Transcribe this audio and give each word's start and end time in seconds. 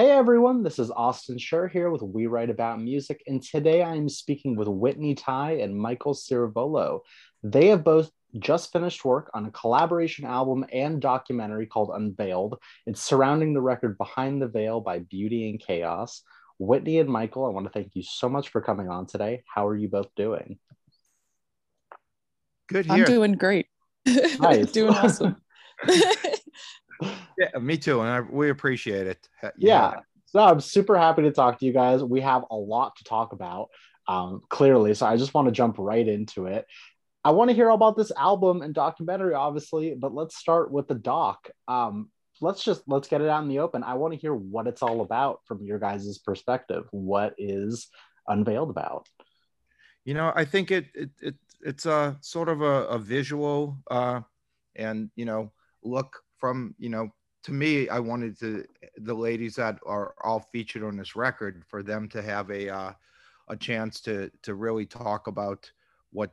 Hey 0.00 0.12
everyone, 0.12 0.62
this 0.62 0.78
is 0.78 0.92
Austin 0.92 1.38
Scher 1.38 1.68
here 1.68 1.90
with 1.90 2.02
We 2.02 2.28
Write 2.28 2.50
About 2.50 2.80
Music, 2.80 3.20
and 3.26 3.42
today 3.42 3.82
I 3.82 3.96
am 3.96 4.08
speaking 4.08 4.54
with 4.54 4.68
Whitney 4.68 5.16
Tai 5.16 5.54
and 5.54 5.76
Michael 5.76 6.14
Ciravolo. 6.14 7.00
They 7.42 7.66
have 7.66 7.82
both 7.82 8.08
just 8.38 8.70
finished 8.70 9.04
work 9.04 9.28
on 9.34 9.46
a 9.46 9.50
collaboration 9.50 10.24
album 10.24 10.64
and 10.72 11.02
documentary 11.02 11.66
called 11.66 11.90
Unveiled. 11.92 12.60
It's 12.86 13.02
surrounding 13.02 13.54
the 13.54 13.60
record 13.60 13.98
Behind 13.98 14.40
the 14.40 14.46
Veil 14.46 14.80
by 14.80 15.00
Beauty 15.00 15.48
in 15.48 15.58
Chaos. 15.58 16.22
Whitney 16.60 17.00
and 17.00 17.10
Michael, 17.10 17.46
I 17.46 17.48
want 17.48 17.66
to 17.66 17.72
thank 17.72 17.96
you 17.96 18.04
so 18.04 18.28
much 18.28 18.50
for 18.50 18.60
coming 18.60 18.88
on 18.88 19.08
today. 19.08 19.42
How 19.52 19.66
are 19.66 19.76
you 19.76 19.88
both 19.88 20.14
doing? 20.14 20.60
Good 22.68 22.86
here. 22.86 22.94
I'm 22.94 23.04
doing 23.04 23.32
great. 23.32 23.66
Nice. 24.06 24.70
doing 24.70 24.94
awesome. 24.94 25.42
Yeah, 27.00 27.58
me 27.60 27.78
too, 27.78 28.00
and 28.00 28.08
I, 28.08 28.20
we 28.20 28.50
appreciate 28.50 29.06
it. 29.06 29.28
Ha- 29.40 29.52
Yeah. 29.56 29.94
So 30.26 30.40
I'm 30.40 30.60
super 30.60 30.98
happy 30.98 31.22
to 31.22 31.32
talk 31.32 31.58
to 31.60 31.66
you 31.66 31.72
guys. 31.72 32.02
We 32.02 32.20
have 32.20 32.44
a 32.50 32.56
lot 32.56 32.96
to 32.96 33.04
talk 33.04 33.32
about, 33.32 33.68
um, 34.08 34.42
clearly. 34.50 34.92
So 34.94 35.06
I 35.06 35.16
just 35.16 35.32
want 35.32 35.46
to 35.46 35.52
jump 35.52 35.76
right 35.78 36.06
into 36.06 36.46
it. 36.46 36.66
I 37.24 37.30
want 37.30 37.50
to 37.50 37.54
hear 37.54 37.70
all 37.70 37.76
about 37.76 37.96
this 37.96 38.12
album 38.16 38.62
and 38.62 38.74
documentary, 38.74 39.34
obviously, 39.34 39.94
but 39.94 40.14
let's 40.14 40.36
start 40.36 40.70
with 40.70 40.88
the 40.88 40.94
doc. 40.94 41.48
Um, 41.66 42.10
let's 42.40 42.62
just 42.62 42.82
let's 42.86 43.08
get 43.08 43.20
it 43.20 43.28
out 43.28 43.42
in 43.42 43.48
the 43.48 43.60
open. 43.60 43.82
I 43.82 43.94
want 43.94 44.14
to 44.14 44.20
hear 44.20 44.34
what 44.34 44.66
it's 44.66 44.82
all 44.82 45.00
about 45.00 45.40
from 45.46 45.62
your 45.62 45.78
guys' 45.78 46.18
perspective. 46.18 46.84
What 46.90 47.34
is 47.38 47.88
unveiled 48.26 48.70
about? 48.70 49.06
You 50.04 50.14
know, 50.14 50.32
I 50.34 50.44
think 50.44 50.70
it 50.70 50.86
it, 50.94 51.10
it 51.20 51.34
it's 51.60 51.86
a 51.86 52.16
sort 52.20 52.48
of 52.48 52.62
a, 52.62 52.86
a 52.86 52.98
visual 52.98 53.78
uh, 53.90 54.20
and 54.76 55.10
you 55.16 55.24
know 55.24 55.52
look 55.82 56.20
from 56.38 56.74
you 56.78 56.88
know 56.88 57.10
to 57.42 57.52
me 57.52 57.88
I 57.88 57.98
wanted 57.98 58.38
to 58.40 58.64
the 58.96 59.14
ladies 59.14 59.54
that 59.56 59.78
are 59.86 60.14
all 60.22 60.40
featured 60.40 60.82
on 60.82 60.96
this 60.96 61.16
record 61.16 61.64
for 61.68 61.82
them 61.82 62.08
to 62.10 62.22
have 62.22 62.50
a 62.50 62.68
uh, 62.68 62.92
a 63.48 63.56
chance 63.56 64.00
to 64.02 64.30
to 64.42 64.54
really 64.54 64.86
talk 64.86 65.26
about 65.26 65.70
what 66.10 66.32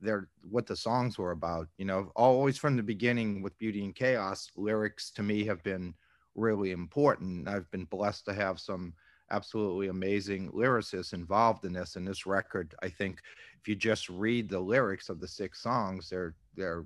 their 0.00 0.28
what 0.48 0.66
the 0.66 0.76
songs 0.76 1.18
were 1.18 1.32
about. 1.32 1.68
You 1.78 1.84
know, 1.86 2.12
always 2.16 2.58
from 2.58 2.76
the 2.76 2.82
beginning 2.82 3.42
with 3.42 3.58
Beauty 3.58 3.84
in 3.84 3.92
Chaos, 3.92 4.50
lyrics 4.56 5.10
to 5.12 5.22
me 5.22 5.44
have 5.44 5.62
been 5.62 5.94
really 6.34 6.72
important. 6.72 7.48
I've 7.48 7.70
been 7.70 7.86
blessed 7.86 8.26
to 8.26 8.34
have 8.34 8.60
some 8.60 8.92
absolutely 9.30 9.88
amazing 9.88 10.50
lyricists 10.52 11.12
involved 11.12 11.64
in 11.64 11.72
this. 11.72 11.96
And 11.96 12.06
this 12.06 12.26
record, 12.26 12.74
I 12.82 12.88
think, 12.88 13.20
if 13.60 13.66
you 13.66 13.74
just 13.74 14.08
read 14.08 14.48
the 14.48 14.60
lyrics 14.60 15.08
of 15.08 15.20
the 15.20 15.28
six 15.28 15.62
songs, 15.62 16.08
they're 16.08 16.34
they're 16.54 16.84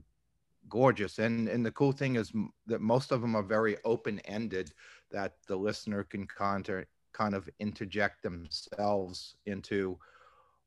gorgeous. 0.68 1.18
And 1.18 1.48
and 1.48 1.64
the 1.64 1.72
cool 1.72 1.92
thing 1.92 2.16
is 2.16 2.32
that 2.66 2.80
most 2.80 3.12
of 3.12 3.20
them 3.20 3.34
are 3.34 3.42
very 3.42 3.76
open 3.84 4.20
ended, 4.20 4.72
that 5.10 5.34
the 5.46 5.56
listener 5.56 6.04
can 6.04 6.26
conter, 6.26 6.86
kind 7.12 7.34
of 7.34 7.48
interject 7.58 8.22
themselves 8.22 9.36
into 9.46 9.98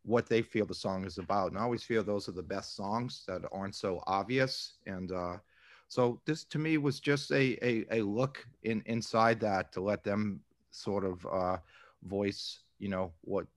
what 0.05 0.27
they 0.27 0.41
feel 0.41 0.65
the 0.65 0.73
song 0.73 1.05
is 1.05 1.17
about. 1.17 1.51
And 1.51 1.57
I 1.57 1.63
always 1.63 1.83
feel 1.83 2.03
those 2.03 2.27
are 2.27 2.33
the 2.33 2.43
best 2.43 2.75
songs 2.75 3.23
that 3.27 3.41
aren't 3.51 3.75
so 3.75 4.03
obvious. 4.05 4.73
And 4.85 5.11
uh, 5.11 5.37
so 5.87 6.19
this 6.25 6.43
to 6.45 6.59
me 6.59 6.77
was 6.77 6.99
just 6.99 7.31
a, 7.31 7.57
a, 7.65 7.85
a 7.99 8.01
look 8.01 8.45
in 8.63 8.83
inside 8.85 9.39
that 9.41 9.71
to 9.73 9.81
let 9.81 10.03
them 10.03 10.41
sort 10.71 11.05
of 11.05 11.25
uh, 11.31 11.57
voice, 12.03 12.59
you 12.79 12.89
know, 12.89 13.11
what 13.21 13.47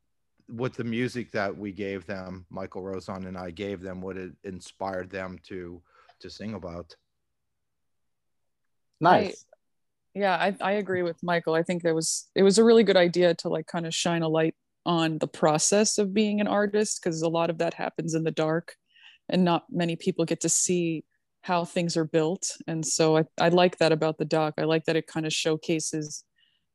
what 0.48 0.74
the 0.74 0.84
music 0.84 1.32
that 1.32 1.56
we 1.56 1.72
gave 1.72 2.06
them, 2.06 2.46
Michael 2.50 2.82
Rozon 2.82 3.26
and 3.26 3.36
I 3.36 3.50
gave 3.50 3.82
them, 3.82 4.00
what 4.00 4.16
it 4.16 4.30
inspired 4.44 5.10
them 5.10 5.40
to 5.44 5.82
to 6.20 6.30
sing 6.30 6.54
about. 6.54 6.94
Nice. 9.00 9.44
yeah, 10.14 10.34
I, 10.34 10.56
I 10.60 10.72
agree 10.72 11.02
with 11.02 11.22
Michael. 11.22 11.54
I 11.54 11.62
think 11.62 11.82
there 11.82 11.94
was 11.94 12.28
it 12.34 12.42
was 12.42 12.58
a 12.58 12.64
really 12.64 12.84
good 12.84 12.96
idea 12.96 13.34
to 13.34 13.48
like 13.48 13.66
kind 13.66 13.86
of 13.86 13.94
shine 13.94 14.22
a 14.22 14.28
light 14.28 14.54
on 14.86 15.18
the 15.18 15.28
process 15.28 15.98
of 15.98 16.14
being 16.14 16.40
an 16.40 16.46
artist 16.46 17.00
because 17.02 17.20
a 17.20 17.28
lot 17.28 17.50
of 17.50 17.58
that 17.58 17.74
happens 17.74 18.14
in 18.14 18.22
the 18.22 18.30
dark 18.30 18.76
and 19.28 19.44
not 19.44 19.64
many 19.70 19.96
people 19.96 20.24
get 20.24 20.40
to 20.40 20.48
see 20.48 21.04
how 21.42 21.64
things 21.64 21.96
are 21.96 22.04
built. 22.04 22.50
And 22.66 22.86
so 22.86 23.18
I, 23.18 23.24
I 23.38 23.48
like 23.48 23.78
that 23.78 23.92
about 23.92 24.18
the 24.18 24.24
doc. 24.24 24.54
I 24.58 24.64
like 24.64 24.84
that 24.84 24.96
it 24.96 25.06
kind 25.06 25.26
of 25.26 25.32
showcases 25.32 26.24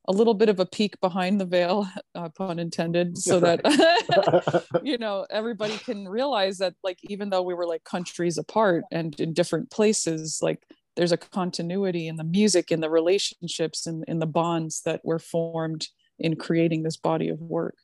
a 0.06 0.12
little 0.12 0.34
bit 0.34 0.50
of 0.50 0.60
a 0.60 0.66
peek 0.66 1.00
behind 1.00 1.40
the 1.40 1.46
veil, 1.46 1.88
uh, 2.16 2.30
pun 2.30 2.60
intended, 2.60 3.18
so 3.18 3.40
that 3.40 3.62
you 4.84 4.98
know 4.98 5.26
everybody 5.30 5.78
can 5.78 6.08
realize 6.08 6.58
that 6.58 6.76
like 6.84 7.00
even 7.04 7.30
though 7.30 7.42
we 7.42 7.54
were 7.54 7.68
like 7.68 7.84
countries 7.84 8.38
apart 8.38 8.84
and 8.92 9.20
in 9.20 9.34
different 9.34 9.70
places, 9.70 10.40
like 10.42 10.64
there's 10.96 11.12
a 11.12 11.18
continuity 11.18 12.08
in 12.08 12.18
the 12.18 12.24
music, 12.24 12.72
in 12.72 12.82
the 12.82 12.90
relationships, 12.90 13.88
and 13.88 14.04
in 14.08 14.20
the 14.20 14.26
bonds 14.26 14.82
that 14.86 15.02
were 15.04 15.20
formed 15.20 15.88
in 16.20 16.36
creating 16.36 16.84
this 16.84 16.98
body 16.98 17.30
of 17.30 17.40
work. 17.40 17.76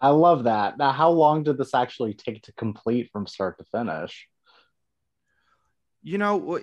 I 0.00 0.08
love 0.08 0.44
that. 0.44 0.76
Now, 0.76 0.92
how 0.92 1.10
long 1.10 1.44
did 1.44 1.56
this 1.56 1.74
actually 1.74 2.14
take 2.14 2.42
to 2.42 2.52
complete 2.52 3.10
from 3.10 3.26
start 3.26 3.58
to 3.58 3.64
finish? 3.64 4.28
You 6.02 6.18
know, 6.18 6.60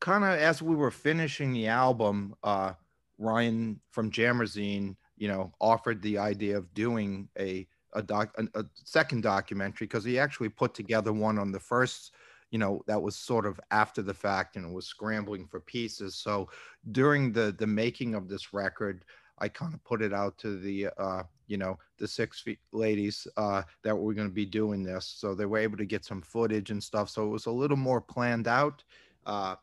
kind 0.00 0.24
of 0.24 0.30
as 0.30 0.60
we 0.60 0.76
were 0.76 0.90
finishing 0.90 1.52
the 1.52 1.68
album, 1.68 2.34
uh, 2.42 2.74
Ryan 3.18 3.80
from 3.90 4.10
Jammerzine, 4.10 4.96
you 5.16 5.28
know, 5.28 5.52
offered 5.60 6.00
the 6.02 6.18
idea 6.18 6.56
of 6.56 6.72
doing 6.74 7.28
a 7.38 7.66
a 7.94 8.02
doc 8.02 8.34
a, 8.38 8.60
a 8.60 8.64
second 8.84 9.22
documentary 9.22 9.86
because 9.86 10.04
he 10.04 10.18
actually 10.18 10.48
put 10.48 10.74
together 10.74 11.12
one 11.12 11.38
on 11.38 11.50
the 11.50 11.60
first, 11.60 12.12
you 12.50 12.58
know, 12.58 12.82
that 12.86 13.00
was 13.00 13.16
sort 13.16 13.46
of 13.46 13.58
after 13.70 14.02
the 14.02 14.14
fact 14.14 14.56
and 14.56 14.74
was 14.74 14.86
scrambling 14.86 15.46
for 15.46 15.60
pieces. 15.60 16.14
So 16.14 16.48
during 16.92 17.32
the 17.32 17.54
the 17.58 17.66
making 17.66 18.14
of 18.14 18.28
this 18.28 18.52
record, 18.52 19.04
I 19.38 19.48
kind 19.48 19.74
of 19.74 19.82
put 19.84 20.02
it 20.02 20.12
out 20.12 20.38
to 20.38 20.58
the 20.58 20.88
uh, 20.98 21.22
you 21.46 21.56
know 21.56 21.78
the 21.98 22.06
six 22.06 22.44
ladies 22.72 23.26
uh, 23.36 23.62
that 23.82 23.96
were 23.96 24.14
going 24.14 24.28
to 24.28 24.34
be 24.34 24.46
doing 24.46 24.82
this, 24.82 25.06
so 25.16 25.34
they 25.34 25.46
were 25.46 25.58
able 25.58 25.78
to 25.78 25.86
get 25.86 26.04
some 26.04 26.22
footage 26.22 26.70
and 26.70 26.82
stuff. 26.82 27.08
So 27.10 27.24
it 27.24 27.30
was 27.30 27.46
a 27.46 27.50
little 27.50 27.76
more 27.76 28.00
planned 28.00 28.48
out. 28.48 28.84
Uh, 29.26 29.56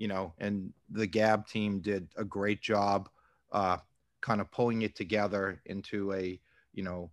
you 0.00 0.08
know, 0.08 0.32
and 0.38 0.72
the 0.88 1.06
Gab 1.06 1.46
team 1.46 1.80
did 1.80 2.08
a 2.16 2.24
great 2.24 2.62
job 2.62 3.10
uh, 3.52 3.76
kind 4.22 4.40
of 4.40 4.50
pulling 4.50 4.80
it 4.80 4.96
together 4.96 5.60
into 5.66 6.14
a, 6.14 6.40
you 6.72 6.82
know, 6.82 7.10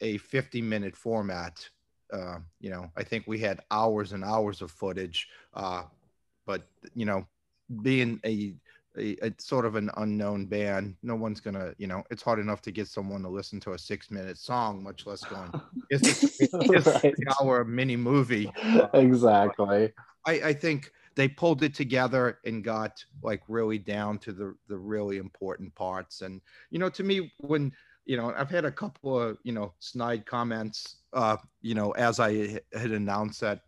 a 0.00 0.16
50 0.16 0.62
minute 0.62 0.96
format. 0.96 1.68
Uh, 2.10 2.38
you 2.58 2.70
know, 2.70 2.90
I 2.96 3.02
think 3.02 3.24
we 3.26 3.38
had 3.38 3.60
hours 3.70 4.12
and 4.12 4.24
hours 4.24 4.62
of 4.62 4.70
footage, 4.70 5.28
uh, 5.52 5.82
but, 6.46 6.66
you 6.94 7.04
know, 7.04 7.26
being 7.82 8.18
a, 8.24 8.54
a, 8.96 9.16
a, 9.26 9.32
sort 9.36 9.66
of 9.66 9.76
an 9.76 9.90
unknown 9.98 10.46
band, 10.46 10.96
no 11.02 11.14
one's 11.14 11.40
gonna, 11.40 11.74
you 11.76 11.86
know, 11.86 12.02
it's 12.10 12.22
hard 12.22 12.38
enough 12.38 12.62
to 12.62 12.70
get 12.70 12.88
someone 12.88 13.20
to 13.22 13.28
listen 13.28 13.60
to 13.60 13.72
a 13.72 13.78
six 13.78 14.10
minute 14.10 14.38
song, 14.38 14.82
much 14.82 15.04
less 15.06 15.22
going, 15.26 15.52
it's, 15.90 16.08
it's, 16.40 16.54
it's 16.54 16.86
Right. 16.86 17.04
an 17.04 17.34
hour 17.42 17.62
mini 17.62 17.96
movie. 17.96 18.50
exactly. 18.94 19.92
I, 20.26 20.32
I 20.32 20.52
think 20.54 20.90
they 21.14 21.28
pulled 21.28 21.62
it 21.62 21.74
together 21.74 22.38
and 22.44 22.64
got 22.64 23.04
like 23.22 23.42
really 23.48 23.78
down 23.78 24.18
to 24.18 24.32
the 24.32 24.54
the 24.68 24.76
really 24.76 25.18
important 25.18 25.74
parts. 25.74 26.22
And 26.22 26.40
you 26.70 26.78
know, 26.78 26.88
to 26.90 27.02
me, 27.02 27.32
when 27.38 27.72
you 28.04 28.16
know, 28.16 28.34
I've 28.36 28.50
had 28.50 28.64
a 28.64 28.72
couple 28.72 29.18
of 29.18 29.38
you 29.44 29.52
know 29.52 29.72
snide 29.78 30.26
comments, 30.26 30.96
uh, 31.12 31.36
you 31.60 31.74
know, 31.74 31.92
as 31.92 32.20
I 32.20 32.60
had 32.72 32.90
announced 32.90 33.40
that 33.40 33.60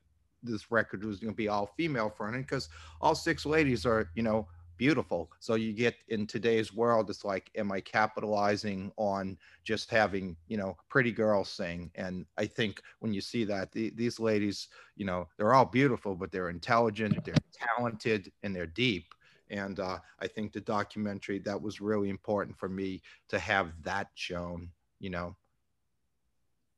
this 0.43 0.71
record 0.71 1.05
was 1.05 1.19
going 1.19 1.32
to 1.32 1.37
be 1.37 1.49
all 1.49 1.72
female 1.77 2.10
fronted 2.10 2.43
because 2.43 2.69
all 3.00 3.15
six 3.15 3.47
ladies 3.47 3.87
are 3.87 4.11
you 4.15 4.22
know 4.22 4.47
beautiful. 4.77 5.31
So 5.41 5.55
you 5.55 5.73
get 5.73 5.95
in 6.09 6.27
today's 6.27 6.73
world, 6.73 7.11
it's 7.11 7.25
like, 7.25 7.51
am 7.55 7.73
I 7.73 7.81
capitalizing 7.81 8.93
on 8.97 9.39
just 9.65 9.91
having, 9.91 10.37
you 10.47 10.57
know, 10.57 10.77
pretty 10.89 11.12
girls 11.12 11.49
sing? 11.49 11.91
And 11.95 12.27
I 12.37 12.47
think 12.47 12.81
when 13.01 13.12
you 13.12 13.21
see 13.21 13.45
that, 13.45 13.73
the, 13.73 13.91
these 13.91 14.19
ladies, 14.21 14.69
you 14.97 15.05
know, 15.07 15.29
they're 15.37 15.55
all 15.55 15.65
beautiful, 15.65 16.15
but 16.15 16.31
they're 16.33 16.51
intelligent, 16.51 17.25
they're 17.25 17.35
talented, 17.53 18.33
and 18.43 18.55
they're 18.55 18.67
deep. 18.67 19.15
And 19.51 19.79
uh, 19.81 19.99
I 20.21 20.27
think 20.27 20.53
the 20.53 20.61
documentary 20.61 21.39
that 21.41 21.61
was 21.61 21.81
really 21.81 22.09
important 22.11 22.59
for 22.59 22.69
me 22.69 23.03
to 23.29 23.39
have 23.39 23.82
that 23.82 24.09
shown, 24.15 24.70
you 25.00 25.11
know. 25.11 25.37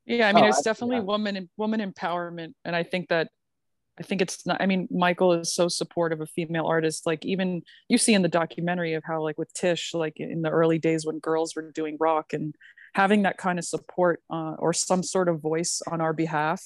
Yeah, 0.04 0.28
I 0.28 0.32
mean, 0.32 0.44
Oh, 0.44 0.48
it's 0.48 0.58
I- 0.58 0.62
definitely 0.62 0.96
yeah. 0.96 1.02
woman 1.02 1.50
woman 1.56 1.80
empowerment, 1.80 2.52
and 2.64 2.76
I 2.76 2.82
think 2.82 3.08
that 3.08 3.28
I 3.98 4.02
think 4.02 4.20
it's 4.20 4.46
not. 4.46 4.60
I 4.60 4.66
mean, 4.66 4.88
Michael 4.90 5.32
is 5.32 5.54
so 5.54 5.68
supportive 5.68 6.20
of 6.20 6.28
female 6.30 6.66
artists. 6.66 7.06
Like 7.06 7.24
even 7.24 7.62
you 7.88 7.96
see 7.96 8.14
in 8.14 8.22
the 8.22 8.28
documentary 8.28 8.94
of 8.94 9.02
how, 9.04 9.22
like 9.22 9.38
with 9.38 9.52
Tish, 9.54 9.94
like 9.94 10.18
in 10.18 10.42
the 10.42 10.50
early 10.50 10.78
days 10.78 11.06
when 11.06 11.18
girls 11.18 11.56
were 11.56 11.70
doing 11.70 11.96
rock 11.98 12.32
and 12.32 12.54
having 12.94 13.22
that 13.22 13.38
kind 13.38 13.58
of 13.58 13.64
support 13.64 14.22
uh, 14.30 14.54
or 14.58 14.72
some 14.72 15.02
sort 15.02 15.28
of 15.28 15.40
voice 15.40 15.80
on 15.90 16.00
our 16.00 16.12
behalf, 16.12 16.62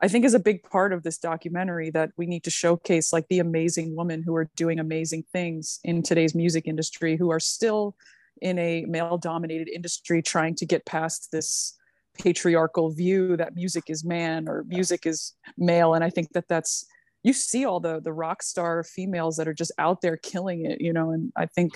I 0.00 0.08
think 0.08 0.24
is 0.24 0.34
a 0.34 0.40
big 0.40 0.62
part 0.64 0.92
of 0.92 1.02
this 1.02 1.18
documentary 1.18 1.90
that 1.90 2.10
we 2.16 2.26
need 2.26 2.44
to 2.44 2.50
showcase, 2.50 3.12
like 3.12 3.28
the 3.28 3.38
amazing 3.38 3.96
women 3.96 4.22
who 4.22 4.34
are 4.34 4.50
doing 4.56 4.78
amazing 4.78 5.24
things 5.32 5.80
in 5.84 6.02
today's 6.02 6.34
music 6.34 6.66
industry, 6.66 7.16
who 7.16 7.30
are 7.30 7.40
still 7.40 7.96
in 8.42 8.58
a 8.58 8.84
male-dominated 8.86 9.68
industry, 9.68 10.20
trying 10.20 10.54
to 10.56 10.66
get 10.66 10.84
past 10.84 11.30
this 11.32 11.75
patriarchal 12.18 12.90
view 12.90 13.36
that 13.36 13.54
music 13.54 13.84
is 13.88 14.04
man 14.04 14.48
or 14.48 14.64
music 14.66 15.06
is 15.06 15.34
male 15.56 15.94
and 15.94 16.04
i 16.04 16.10
think 16.10 16.32
that 16.32 16.48
that's 16.48 16.86
you 17.22 17.32
see 17.32 17.64
all 17.64 17.80
the 17.80 18.00
the 18.00 18.12
rock 18.12 18.42
star 18.42 18.82
females 18.82 19.36
that 19.36 19.48
are 19.48 19.54
just 19.54 19.72
out 19.78 20.00
there 20.00 20.16
killing 20.16 20.64
it 20.64 20.80
you 20.80 20.92
know 20.92 21.10
and 21.10 21.32
i 21.36 21.46
think 21.46 21.72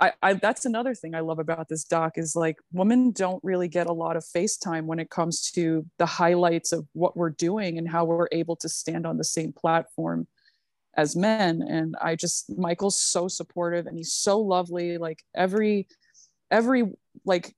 I, 0.00 0.12
I 0.20 0.32
that's 0.34 0.64
another 0.64 0.94
thing 0.94 1.14
I 1.14 1.20
love 1.20 1.38
about 1.38 1.68
this 1.68 1.84
doc 1.84 2.14
is 2.16 2.34
like 2.34 2.56
women 2.72 3.12
don't 3.12 3.42
really 3.44 3.68
get 3.68 3.86
a 3.86 3.92
lot 3.92 4.16
of 4.16 4.24
FaceTime 4.24 4.84
when 4.86 4.98
it 4.98 5.10
comes 5.10 5.50
to 5.52 5.86
the 5.98 6.06
highlights 6.06 6.72
of 6.72 6.86
what 6.92 7.16
we're 7.16 7.30
doing 7.30 7.78
and 7.78 7.88
how 7.88 8.04
we're 8.04 8.26
able 8.32 8.56
to 8.56 8.68
stand 8.68 9.06
on 9.06 9.16
the 9.16 9.24
same 9.24 9.52
platform 9.52 10.26
as 10.96 11.14
men. 11.16 11.62
And 11.62 11.94
I 12.02 12.16
just 12.16 12.50
Michael's 12.58 13.00
so 13.00 13.28
supportive 13.28 13.86
and 13.86 13.96
he's 13.96 14.12
so 14.12 14.40
lovely. 14.40 14.98
Like 14.98 15.22
every 15.36 15.86
every 16.50 16.92
like 17.24 17.54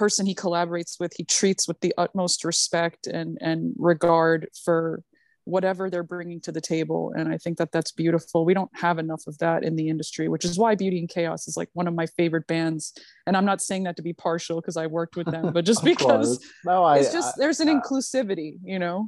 person 0.00 0.24
he 0.24 0.34
collaborates 0.34 0.98
with, 0.98 1.12
he 1.14 1.24
treats 1.24 1.68
with 1.68 1.78
the 1.80 1.92
utmost 1.98 2.42
respect 2.42 3.06
and 3.06 3.36
and 3.42 3.74
regard 3.76 4.48
for 4.64 5.02
whatever 5.44 5.90
they're 5.90 6.02
bringing 6.14 6.40
to 6.40 6.52
the 6.52 6.60
table. 6.74 7.12
And 7.14 7.28
i 7.34 7.36
think 7.36 7.58
that 7.58 7.70
that's 7.70 7.92
beautiful. 7.92 8.46
We 8.46 8.54
don't 8.54 8.70
have 8.86 8.98
enough 8.98 9.24
of 9.26 9.36
that 9.44 9.62
in 9.62 9.76
the 9.76 9.88
industry 9.94 10.26
which 10.28 10.46
is 10.46 10.58
why 10.62 10.74
beauty 10.74 10.98
in 10.98 11.06
chaos 11.06 11.46
is 11.48 11.56
like 11.60 11.68
one 11.74 11.86
of 11.86 11.94
my 11.94 12.06
favorite 12.18 12.46
bands. 12.46 12.82
And 13.26 13.36
i'm 13.36 13.48
not 13.52 13.60
saying 13.60 13.82
that 13.84 13.96
to 13.96 14.04
be 14.10 14.14
partial 14.28 14.56
because 14.60 14.78
i 14.78 14.86
worked 14.86 15.16
with 15.18 15.30
them 15.34 15.52
but 15.52 15.66
just 15.70 15.84
because 15.92 16.28
no, 16.64 16.82
I, 16.92 16.98
it's 16.98 17.12
just 17.12 17.34
I, 17.36 17.38
there's 17.40 17.60
an 17.60 17.68
inclusivity 17.76 18.52
you 18.74 18.78
know? 18.78 18.98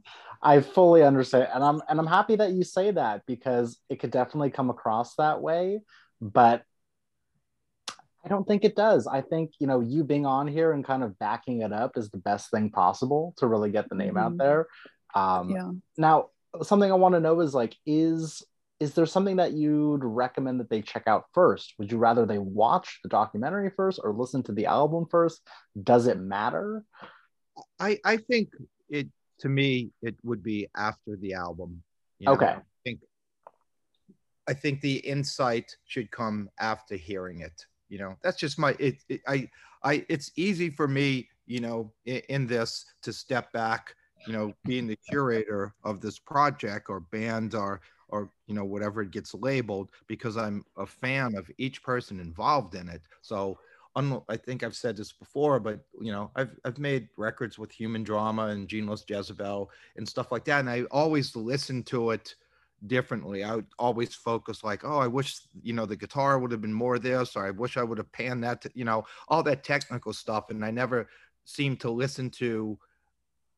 I 0.43 0.61
fully 0.61 1.03
understand. 1.11 1.49
And 1.55 1.65
i'm 1.69 1.81
and 1.89 1.97
i'm 2.01 2.13
happy 2.19 2.37
that 2.43 2.53
you 2.57 2.65
say 2.77 2.87
that 3.01 3.17
because 3.27 3.69
it 3.89 3.97
could 4.01 4.15
definitely 4.21 4.51
come 4.59 4.69
across 4.77 5.09
that 5.23 5.41
way. 5.49 5.81
But 6.21 6.59
I 8.25 8.29
don't 8.29 8.47
think 8.47 8.65
it 8.65 8.77
does. 8.77 9.07
I 9.07 9.21
think, 9.21 9.53
you 9.59 9.67
know, 9.67 9.81
you 9.81 10.05
being 10.05 10.27
on 10.27 10.47
here 10.47 10.73
and 10.73 10.85
kind 10.85 11.03
of 11.03 11.19
backing 11.19 11.63
it 11.63 11.73
up 11.73 11.97
is 11.97 12.11
the 12.11 12.19
best 12.19 12.51
thing 12.51 12.71
possible 12.71 13.35
to 13.39 13.47
really 13.47 13.71
get 13.71 13.89
the 13.89 13.97
name 13.97 14.15
mm-hmm. 14.15 14.19
out 14.19 14.39
there. 14.39 14.67
Um, 15.15 15.51
yeah. 15.51 15.71
Now, 15.97 16.29
something 16.63 16.91
I 16.91 16.95
want 16.95 17.15
to 17.15 17.21
know 17.21 17.41
is 17.41 17.55
like, 17.55 17.77
is 17.87 18.43
is 18.81 18.95
there 18.95 19.07
something 19.07 19.37
that 19.37 19.53
you'd 19.53 20.03
recommend 20.03 20.59
that 20.59 20.69
they 20.69 20.83
check 20.83 21.05
out 21.07 21.27
first? 21.33 21.75
Would 21.79 21.93
you 21.93 21.99
rather 21.99 22.27
they 22.27 22.39
watch 22.39 22.99
the 23.05 23.09
documentary 23.09 23.71
first 23.77 24.01
or 24.03 24.13
listen 24.13 24.43
to 24.45 24.53
the 24.53 24.67
album 24.67 25.07
first? 25.09 25.41
Does 25.81 26.09
it 26.09 26.19
matter? 26.19 26.85
I 27.79 27.99
I 28.05 28.17
think 28.17 28.51
it 28.89 29.09
to 29.41 29.49
me 29.49 29.91
it 30.03 30.17
would 30.25 30.43
be 30.43 30.69
after 30.77 31.17
the 31.17 31.35
album. 31.35 31.83
You 32.19 32.27
know? 32.27 32.33
Okay. 32.33 32.47
I 32.47 32.63
think 32.85 33.01
I 34.49 34.55
think 34.55 34.81
the 34.81 34.97
insight 34.97 35.77
should 35.85 36.11
come 36.11 36.49
after 36.59 36.97
hearing 36.97 37.41
it. 37.41 37.67
You 37.93 37.99
know, 37.99 38.17
that's 38.23 38.39
just 38.39 38.59
my 38.59 38.75
it, 38.79 38.97
it 39.09 39.21
I 39.29 39.49
I 39.83 40.05
it's 40.09 40.33
easy 40.37 40.71
for 40.71 40.89
me, 40.89 41.29
you 41.47 41.61
know, 41.61 41.93
in, 42.07 42.23
in 42.29 42.47
this 42.47 42.87
to 43.03 43.13
step 43.13 43.53
back 43.53 43.95
you 44.27 44.33
know, 44.33 44.53
being 44.65 44.87
the 44.87 44.99
curator 45.09 45.75
of 45.85 46.01
this 46.01 46.19
project 46.19 46.89
or 46.89 47.01
band 47.01 47.55
or 47.55 47.81
or 48.09 48.31
you 48.47 48.55
know 48.55 48.65
whatever 48.65 49.03
it 49.03 49.11
gets 49.11 49.35
labeled 49.35 49.91
because 50.07 50.37
I'm 50.37 50.65
a 50.77 50.87
fan 50.87 51.35
of 51.35 51.51
each 51.59 51.83
person 51.83 52.21
involved 52.21 52.75
in 52.75 52.89
it. 52.89 53.03
So 53.23 53.59
I 53.95 54.37
think 54.39 54.63
I've 54.63 54.77
said 54.77 54.97
this 54.97 55.13
before, 55.13 55.61
but 55.61 55.81
you 56.01 56.13
know, 56.13 56.31
I've 56.37 56.57
I've 56.65 56.79
made 56.79 57.09
records 57.17 57.59
with 57.59 57.71
Human 57.73 58.03
Drama 58.03 58.47
and 58.47 58.69
Gene 58.69 58.87
Loves 58.87 59.05
Jezebel 59.09 59.71
and 59.97 60.09
stuff 60.09 60.33
like 60.33 60.45
that, 60.47 60.61
and 60.61 60.71
I 60.71 60.83
always 60.91 61.35
listen 61.37 61.83
to 61.85 62.11
it 62.11 62.35
differently. 62.87 63.45
I 63.45 63.57
would 63.57 63.67
always 63.79 64.15
focus 64.15 64.65
like, 64.65 64.85
oh, 64.85 64.99
I 64.99 65.07
wish 65.07 65.41
you 65.63 65.73
know 65.73 65.87
the 65.87 65.97
guitar 65.97 66.39
would 66.39 66.51
have 66.51 66.61
been 66.61 66.73
more 66.73 66.99
this, 66.99 67.37
or 67.37 67.47
I 67.47 67.51
wish 67.51 67.77
I 67.77 67.83
would 67.83 67.99
have 67.99 68.13
panned 68.13 68.45
that, 68.45 68.63
to, 68.63 68.71
you 68.75 68.85
know, 68.85 69.05
all 69.29 69.43
that 69.45 69.65
technical 69.65 70.13
stuff, 70.13 70.51
and 70.51 70.65
I 70.65 70.71
never 70.71 71.09
seem 71.45 71.77
to 71.79 71.91
listen 71.91 72.31
to 72.31 72.79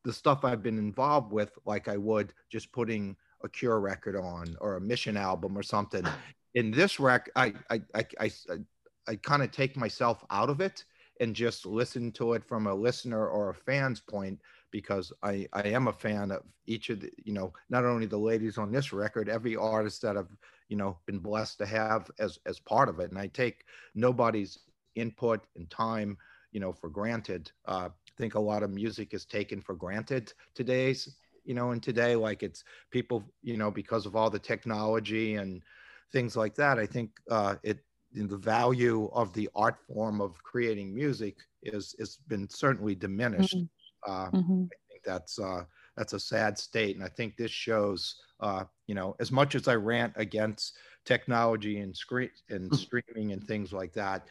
the 0.03 0.13
stuff 0.13 0.45
I've 0.45 0.63
been 0.63 0.77
involved 0.77 1.31
with, 1.31 1.51
like 1.65 1.87
I 1.87 1.97
would 1.97 2.33
just 2.49 2.71
putting 2.71 3.15
a 3.43 3.49
Cure 3.49 3.79
record 3.79 4.15
on 4.15 4.55
or 4.61 4.75
a 4.75 4.81
Mission 4.81 5.17
album 5.17 5.57
or 5.57 5.63
something. 5.63 6.05
In 6.55 6.71
this 6.71 6.99
rec, 6.99 7.29
I 7.35 7.53
I 7.69 7.81
I 7.93 8.05
I, 8.19 8.31
I, 8.49 8.57
I 9.07 9.15
kind 9.17 9.43
of 9.43 9.51
take 9.51 9.75
myself 9.75 10.23
out 10.29 10.49
of 10.49 10.61
it 10.61 10.85
and 11.19 11.35
just 11.35 11.65
listen 11.65 12.11
to 12.13 12.33
it 12.33 12.43
from 12.43 12.67
a 12.67 12.73
listener 12.73 13.27
or 13.27 13.49
a 13.49 13.53
fan's 13.55 13.99
point 13.99 14.39
because 14.71 15.13
I 15.23 15.47
I 15.53 15.63
am 15.69 15.87
a 15.87 15.93
fan 15.93 16.31
of 16.31 16.43
each 16.67 16.89
of 16.89 17.01
the 17.01 17.11
you 17.23 17.33
know 17.33 17.53
not 17.69 17.85
only 17.85 18.05
the 18.05 18.17
ladies 18.17 18.57
on 18.57 18.71
this 18.71 18.91
record, 18.93 19.29
every 19.29 19.55
artist 19.55 20.01
that 20.01 20.17
I've 20.17 20.35
you 20.69 20.77
know 20.77 20.97
been 21.05 21.19
blessed 21.19 21.59
to 21.59 21.65
have 21.65 22.09
as 22.19 22.39
as 22.45 22.59
part 22.59 22.89
of 22.89 22.99
it, 22.99 23.09
and 23.11 23.19
I 23.19 23.27
take 23.27 23.65
nobody's 23.93 24.59
input 24.95 25.41
and 25.55 25.69
time 25.69 26.17
you 26.51 26.59
know 26.59 26.73
for 26.73 26.89
granted. 26.89 27.51
Uh, 27.67 27.89
I 27.89 28.11
think 28.17 28.35
a 28.35 28.39
lot 28.39 28.63
of 28.63 28.71
music 28.71 29.13
is 29.13 29.25
taken 29.25 29.61
for 29.61 29.75
granted 29.75 30.33
today's 30.53 31.15
you 31.45 31.53
know 31.53 31.71
and 31.71 31.81
today 31.81 32.15
like 32.15 32.43
it's 32.43 32.63
people 32.91 33.23
you 33.43 33.55
know 33.57 33.71
because 33.71 34.05
of 34.05 34.15
all 34.15 34.29
the 34.29 34.39
technology 34.39 35.35
and 35.35 35.61
things 36.11 36.35
like 36.35 36.55
that 36.55 36.79
i 36.79 36.85
think 36.85 37.11
uh, 37.29 37.55
it 37.63 37.79
the 38.15 38.37
value 38.37 39.09
of 39.13 39.33
the 39.33 39.49
art 39.55 39.77
form 39.87 40.21
of 40.21 40.41
creating 40.43 40.93
music 40.93 41.35
is 41.63 41.95
has 41.99 42.17
been 42.27 42.49
certainly 42.49 42.95
diminished 42.95 43.57
mm-hmm. 43.57 44.11
Uh, 44.11 44.29
mm-hmm. 44.31 44.63
i 44.63 44.75
think 44.89 45.03
that's 45.03 45.39
uh, 45.39 45.63
that's 45.97 46.13
a 46.13 46.19
sad 46.19 46.57
state 46.57 46.95
and 46.95 47.03
i 47.03 47.09
think 47.09 47.35
this 47.35 47.51
shows 47.51 48.15
uh, 48.39 48.63
you 48.87 48.95
know 48.95 49.15
as 49.19 49.31
much 49.31 49.55
as 49.55 49.67
i 49.67 49.75
rant 49.75 50.13
against 50.15 50.77
technology 51.05 51.79
and 51.79 51.95
screen 51.95 52.29
and 52.49 52.71
mm. 52.71 52.75
streaming 52.75 53.31
and 53.31 53.43
things 53.47 53.71
like 53.71 53.93
that 53.93 54.27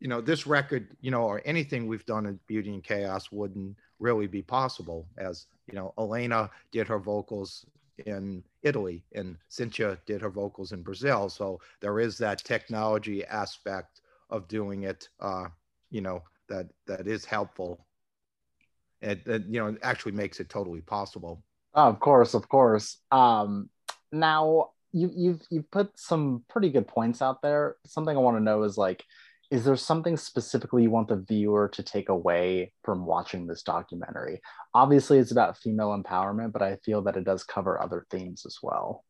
you 0.00 0.08
know, 0.08 0.20
this 0.20 0.46
record, 0.46 0.88
you 1.00 1.10
know, 1.10 1.22
or 1.22 1.40
anything 1.44 1.86
we've 1.86 2.06
done 2.06 2.26
in 2.26 2.38
Beauty 2.46 2.72
in 2.72 2.82
Chaos 2.82 3.32
wouldn't 3.32 3.76
really 3.98 4.26
be 4.26 4.42
possible 4.42 5.06
as, 5.16 5.46
you 5.66 5.74
know, 5.74 5.94
Elena 5.98 6.50
did 6.70 6.86
her 6.88 6.98
vocals 6.98 7.64
in 8.04 8.42
Italy 8.62 9.04
and 9.14 9.36
Cynthia 9.48 9.98
did 10.06 10.20
her 10.20 10.30
vocals 10.30 10.72
in 10.72 10.82
Brazil. 10.82 11.28
So 11.28 11.60
there 11.80 11.98
is 11.98 12.18
that 12.18 12.44
technology 12.44 13.24
aspect 13.24 14.02
of 14.28 14.48
doing 14.48 14.82
it, 14.82 15.08
uh, 15.20 15.46
you 15.90 16.00
know, 16.00 16.22
that 16.48 16.66
that 16.86 17.06
is 17.06 17.24
helpful. 17.24 17.86
It, 19.00 19.26
it 19.26 19.44
you 19.48 19.60
know, 19.60 19.76
actually 19.82 20.12
makes 20.12 20.40
it 20.40 20.48
totally 20.48 20.80
possible. 20.80 21.42
Of 21.74 22.00
course, 22.00 22.34
of 22.34 22.48
course. 22.48 22.98
Um, 23.10 23.70
now 24.12 24.70
you, 24.92 25.10
you've 25.14 25.42
you've 25.50 25.70
put 25.70 25.98
some 25.98 26.44
pretty 26.48 26.70
good 26.70 26.88
points 26.88 27.20
out 27.20 27.42
there. 27.42 27.76
Something 27.86 28.16
I 28.16 28.20
want 28.20 28.36
to 28.36 28.42
know 28.42 28.62
is 28.62 28.78
like, 28.78 29.04
is 29.50 29.64
there 29.64 29.76
something 29.76 30.16
specifically 30.16 30.82
you 30.82 30.90
want 30.90 31.08
the 31.08 31.16
viewer 31.16 31.68
to 31.68 31.82
take 31.82 32.08
away 32.08 32.72
from 32.82 33.06
watching 33.06 33.46
this 33.46 33.62
documentary? 33.62 34.40
Obviously, 34.74 35.18
it's 35.18 35.32
about 35.32 35.58
female 35.58 35.96
empowerment, 35.96 36.52
but 36.52 36.62
I 36.62 36.76
feel 36.84 37.02
that 37.02 37.16
it 37.16 37.24
does 37.24 37.44
cover 37.44 37.80
other 37.80 38.06
themes 38.10 38.44
as 38.44 38.58
well. 38.62 39.04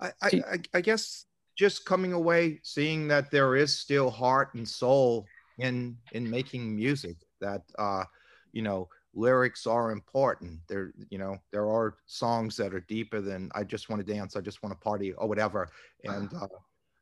I, 0.00 0.12
I, 0.22 0.42
I 0.74 0.80
guess 0.80 1.24
just 1.56 1.86
coming 1.86 2.12
away 2.12 2.60
seeing 2.62 3.08
that 3.08 3.30
there 3.30 3.56
is 3.56 3.76
still 3.76 4.10
heart 4.10 4.54
and 4.54 4.68
soul 4.68 5.26
in 5.58 5.96
in 6.12 6.28
making 6.28 6.76
music 6.76 7.16
that 7.40 7.62
uh 7.78 8.04
you 8.52 8.60
know 8.60 8.88
lyrics 9.14 9.66
are 9.66 9.90
important 9.90 10.60
there 10.68 10.92
you 11.08 11.16
know 11.16 11.38
there 11.50 11.66
are 11.66 11.96
songs 12.04 12.56
that 12.58 12.74
are 12.74 12.80
deeper 12.80 13.22
than 13.22 13.50
i 13.54 13.64
just 13.64 13.88
want 13.88 14.06
to 14.06 14.12
dance 14.12 14.36
i 14.36 14.40
just 14.40 14.62
want 14.62 14.70
to 14.70 14.84
party 14.84 15.14
or 15.14 15.26
whatever 15.26 15.70
and 16.04 16.32
uh, 16.34 16.46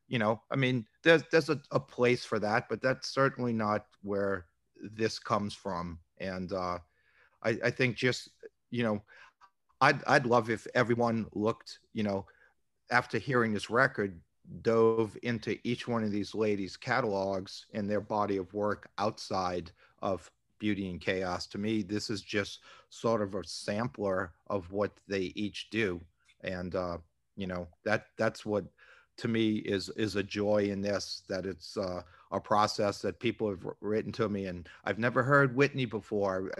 you 0.09 0.19
know 0.19 0.41
i 0.51 0.57
mean 0.57 0.85
there's 1.03 1.23
there's 1.31 1.49
a, 1.49 1.61
a 1.71 1.81
place 1.81 2.25
for 2.25 2.39
that 2.39 2.69
but 2.69 2.83
that's 2.83 3.09
certainly 3.09 3.53
not 3.53 3.87
where 4.03 4.47
this 4.97 5.19
comes 5.19 5.55
from. 5.55 5.99
And 6.19 6.53
uh 6.53 6.79
i 7.43 7.59
i 7.65 7.71
think 7.71 7.97
just 7.97 8.29
you 8.71 8.83
know 8.83 9.03
i'd 9.81 10.03
i'd 10.07 10.27
love 10.27 10.51
if 10.51 10.67
everyone 10.75 11.27
looked 11.33 11.79
you 11.93 12.03
know 12.03 12.27
after 12.91 13.19
hearing 13.19 13.53
this 13.53 13.71
record 13.71 14.21
dove 14.63 15.17
into 15.23 15.57
each 15.65 15.89
one 15.89 16.05
of 16.05 16.11
these 16.11 16.35
ladies 16.35 16.77
catalogs 16.77 17.67
and 17.73 17.89
their 17.89 18.01
body 18.01 18.37
of 18.37 18.53
work 18.53 18.89
outside 18.99 19.71
of 20.03 20.31
beauty 20.59 20.89
in 20.89 20.99
chaos. 20.99 21.47
To 21.49 21.59
me 21.59 21.83
this 21.83 22.11
is 22.11 22.23
just 22.23 22.61
sort 22.91 23.23
of 23.23 23.35
a 23.35 23.45
sampler 23.45 24.33
of 24.49 24.71
what 24.71 24.93
they 25.09 25.33
each 25.35 25.71
do. 25.71 26.01
And 26.43 26.75
uh 26.75 26.99
you 27.37 27.47
know 27.47 27.67
that 27.85 28.07
that's 28.17 28.47
what 28.47 28.65
to 29.17 29.29
me 29.29 29.57
is 29.57 29.89
is 29.91 30.17
a 30.17 30.23
joy 30.23 30.65
in 30.65 30.81
this 30.81 31.23
that 31.29 31.47
it's 31.47 31.77
uh, 31.77 32.03
a 32.33 32.41
process 32.41 33.01
that 33.01 33.21
people 33.21 33.49
have 33.49 33.65
written 33.81 34.11
to 34.11 34.29
me 34.29 34.47
and 34.47 34.69
i've 34.85 34.99
never 34.99 35.23
heard 35.23 35.55
whitney 35.55 35.85
before. 35.85 36.51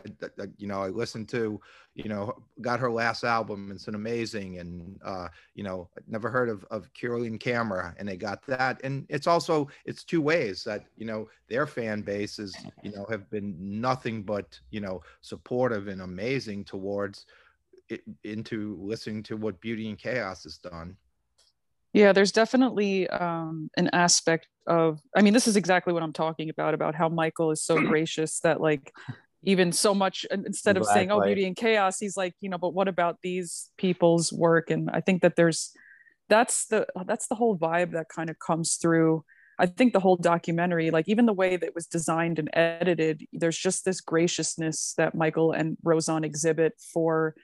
You 0.57 0.69
know 0.69 0.83
i 0.83 0.89
listened 0.89 1.29
to 1.31 1.61
you 1.95 2.09
know 2.09 2.37
got 2.61 2.79
her 2.79 2.91
last 2.91 3.25
album 3.25 3.73
it's 3.73 3.89
an 3.89 3.97
amazing 3.97 4.59
and 4.59 5.01
uh, 5.05 5.29
you 5.55 5.65
know 5.65 5.89
never 6.07 6.31
heard 6.31 6.49
of, 6.49 6.65
of 6.71 6.93
Kirlian 6.95 7.41
Camera 7.41 7.95
and 7.99 8.09
they 8.09 8.17
got 8.17 8.47
that 8.47 8.81
and 8.85 9.07
it's 9.09 9.27
also 9.27 9.69
it's 9.85 10.05
two 10.05 10.21
ways 10.21 10.63
that 10.65 10.85
you 10.97 11.07
know 11.07 11.29
their 11.49 11.67
fan 11.67 12.03
bases 12.03 12.57
you 12.83 12.93
know 12.93 13.07
have 13.11 13.29
been 13.31 13.57
nothing 13.59 14.23
but 14.23 14.59
you 14.71 14.81
know 14.81 15.03
supportive 15.23 15.89
and 15.89 16.03
amazing 16.03 16.65
towards 16.65 17.27
it, 17.89 18.03
into 18.23 18.79
listening 18.81 19.23
to 19.25 19.37
what 19.37 19.61
beauty 19.61 19.89
in 19.89 19.97
chaos 19.97 20.45
has 20.45 20.59
done 20.59 20.97
yeah, 21.95 22.13
there's 22.13 22.33
definitely 22.33 23.09
um, 23.09 23.71
an 23.77 23.89
aspect 23.93 24.49
of, 24.67 25.01
I 25.17 25.23
mean, 25.23 25.33
this 25.33 25.49
is 25.49 25.57
exactly 25.57 25.93
what 25.93 26.03
I'm 26.03 26.13
talking 26.13 26.51
about, 26.51 26.75
about 26.75 26.95
how 26.95 27.09
Michael 27.09 27.53
is 27.53 27.63
so 27.63 27.81
gracious 27.87 28.41
that, 28.41 28.61
like, 28.61 28.93
even 29.45 29.73
so 29.73 29.95
much, 29.95 30.27
instead 30.31 30.77
of 30.77 30.87
saying, 30.87 31.11
oh, 31.11 31.23
beauty 31.23 31.45
in 31.45 31.55
chaos, 31.55 31.99
he's 31.99 32.17
like, 32.17 32.35
you 32.41 32.51
know, 32.51 32.59
but 32.59 32.75
what 32.75 32.89
about 32.89 33.19
these 33.23 33.71
people's 33.79 34.33
work? 34.33 34.71
And 34.71 34.91
I 34.91 35.01
think 35.01 35.23
that 35.23 35.37
there's, 35.37 35.71
that's 36.29 36.67
the 36.67 36.87
that's 37.07 37.29
the 37.29 37.35
whole 37.35 37.59
vibe 37.59 37.93
that 37.93 38.07
kind 38.09 38.31
of 38.31 38.39
comes 38.39 38.77
through 38.77 39.23
I 39.59 39.67
think 39.67 39.93
the 39.93 40.01
whole 40.01 40.17
documentary, 40.17 40.91
like 40.91 41.09
even 41.09 41.27
the 41.27 41.33
way 41.33 41.57
that 41.57 41.67
it 41.67 41.75
was 41.75 41.87
designed 41.87 42.39
and 42.39 42.51
edited, 42.53 43.27
there's 43.33 43.59
just 43.59 43.85
this 43.85 44.01
graciousness 44.01 44.95
that 44.97 45.15
Michael 45.15 45.53
and 45.53 45.77
Rozon 45.85 46.25
exhibit 46.25 46.75
for 46.93 47.35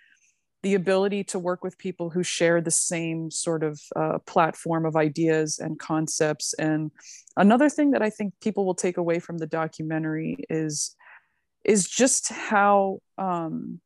the 0.62 0.74
ability 0.74 1.24
to 1.24 1.38
work 1.38 1.64
with 1.64 1.78
people 1.78 2.10
who 2.10 2.22
share 2.22 2.60
the 2.60 2.70
same 2.70 3.30
sort 3.30 3.62
of 3.62 3.80
uh, 3.96 4.18
platform 4.26 4.84
of 4.84 4.96
ideas 4.96 5.58
and 5.58 5.78
concepts. 5.78 6.52
And 6.54 6.90
another 7.36 7.70
thing 7.70 7.92
that 7.92 8.02
I 8.02 8.10
think 8.10 8.34
people 8.42 8.66
will 8.66 8.74
take 8.74 8.98
away 8.98 9.20
from 9.20 9.38
the 9.38 9.46
documentary 9.46 10.44
is 10.50 10.94
is 11.64 11.88
just 11.88 12.30
how 12.30 12.98
um, 13.18 13.80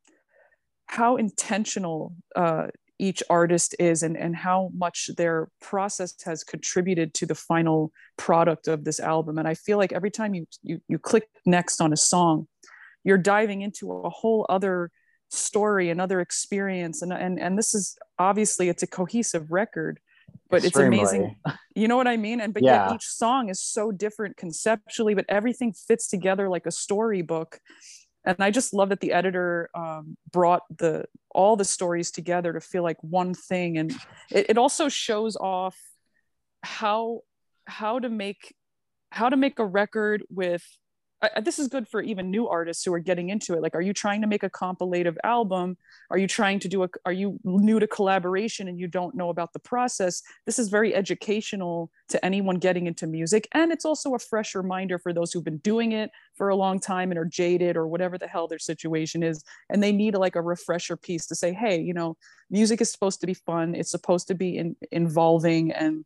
how 0.86 1.16
intentional 1.16 2.14
uh, 2.36 2.68
each 2.98 3.22
artist 3.28 3.74
is 3.78 4.02
and, 4.02 4.16
and 4.16 4.36
how 4.36 4.70
much 4.76 5.10
their 5.16 5.48
process 5.60 6.14
has 6.24 6.44
contributed 6.44 7.12
to 7.14 7.26
the 7.26 7.34
final 7.34 7.90
product 8.16 8.68
of 8.68 8.84
this 8.84 9.00
album. 9.00 9.38
And 9.38 9.48
I 9.48 9.54
feel 9.54 9.78
like 9.78 9.92
every 9.92 10.10
time 10.10 10.34
you 10.34 10.46
you, 10.62 10.80
you 10.88 10.98
click 10.98 11.28
next 11.46 11.80
on 11.80 11.92
a 11.92 11.96
song, 11.96 12.48
you're 13.04 13.18
diving 13.18 13.62
into 13.62 13.92
a 13.92 14.10
whole 14.10 14.46
other 14.48 14.90
story, 15.34 15.90
another 15.90 16.20
experience. 16.20 17.02
And 17.02 17.12
and 17.12 17.38
and 17.38 17.58
this 17.58 17.74
is 17.74 17.96
obviously 18.18 18.68
it's 18.68 18.82
a 18.82 18.86
cohesive 18.86 19.50
record, 19.50 20.00
but 20.50 20.64
Extremely. 20.64 21.00
it's 21.00 21.12
amazing. 21.12 21.36
You 21.76 21.88
know 21.88 21.96
what 21.96 22.06
I 22.06 22.16
mean? 22.16 22.40
And 22.40 22.54
but 22.54 22.62
yeah. 22.62 22.86
yet 22.86 22.94
each 22.94 23.06
song 23.06 23.48
is 23.48 23.60
so 23.60 23.90
different 23.90 24.36
conceptually, 24.36 25.14
but 25.14 25.24
everything 25.28 25.72
fits 25.72 26.06
together 26.06 26.48
like 26.48 26.66
a 26.66 26.70
storybook 26.70 27.58
and 28.24 28.36
i 28.40 28.50
just 28.50 28.72
love 28.72 28.88
that 28.88 29.00
the 29.00 29.12
editor 29.12 29.68
um, 29.74 30.16
brought 30.30 30.62
the 30.78 31.04
all 31.30 31.56
the 31.56 31.64
stories 31.64 32.10
together 32.10 32.52
to 32.52 32.60
feel 32.60 32.82
like 32.82 32.96
one 33.02 33.34
thing 33.34 33.76
and 33.78 33.92
it, 34.30 34.50
it 34.50 34.58
also 34.58 34.88
shows 34.88 35.36
off 35.36 35.76
how 36.62 37.20
how 37.66 37.98
to 37.98 38.08
make 38.08 38.54
how 39.10 39.28
to 39.28 39.36
make 39.36 39.58
a 39.58 39.66
record 39.66 40.24
with 40.30 40.64
I, 41.34 41.40
this 41.40 41.58
is 41.58 41.68
good 41.68 41.88
for 41.88 42.02
even 42.02 42.30
new 42.30 42.48
artists 42.48 42.84
who 42.84 42.92
are 42.94 42.98
getting 42.98 43.30
into 43.30 43.54
it. 43.54 43.62
Like 43.62 43.74
are 43.74 43.80
you 43.80 43.92
trying 43.92 44.20
to 44.20 44.26
make 44.26 44.42
a 44.42 44.50
compilative 44.50 45.16
album? 45.24 45.76
Are 46.10 46.18
you 46.18 46.26
trying 46.26 46.58
to 46.60 46.68
do 46.68 46.82
a 46.82 46.88
are 47.04 47.12
you 47.12 47.38
new 47.44 47.80
to 47.80 47.86
collaboration 47.86 48.68
and 48.68 48.78
you 48.78 48.86
don't 48.86 49.14
know 49.14 49.30
about 49.30 49.52
the 49.52 49.58
process? 49.58 50.22
This 50.46 50.58
is 50.58 50.68
very 50.68 50.94
educational 50.94 51.90
to 52.08 52.24
anyone 52.24 52.56
getting 52.56 52.86
into 52.86 53.06
music. 53.06 53.48
And 53.52 53.72
it's 53.72 53.84
also 53.84 54.14
a 54.14 54.18
fresh 54.18 54.54
reminder 54.54 54.98
for 54.98 55.12
those 55.12 55.32
who've 55.32 55.44
been 55.44 55.58
doing 55.58 55.92
it 55.92 56.10
for 56.36 56.48
a 56.48 56.56
long 56.56 56.80
time 56.80 57.10
and 57.10 57.18
are 57.18 57.24
jaded 57.24 57.76
or 57.76 57.86
whatever 57.86 58.18
the 58.18 58.28
hell 58.28 58.48
their 58.48 58.58
situation 58.58 59.22
is. 59.22 59.42
And 59.70 59.82
they 59.82 59.92
need 59.92 60.14
like 60.14 60.36
a 60.36 60.42
refresher 60.42 60.96
piece 60.96 61.26
to 61.26 61.34
say 61.34 61.52
hey 61.52 61.80
you 61.80 61.94
know 61.94 62.16
music 62.50 62.80
is 62.80 62.90
supposed 62.92 63.20
to 63.20 63.26
be 63.26 63.34
fun. 63.34 63.74
It's 63.74 63.90
supposed 63.90 64.28
to 64.28 64.34
be 64.34 64.56
in, 64.58 64.76
involving. 64.92 65.72
And 65.72 66.04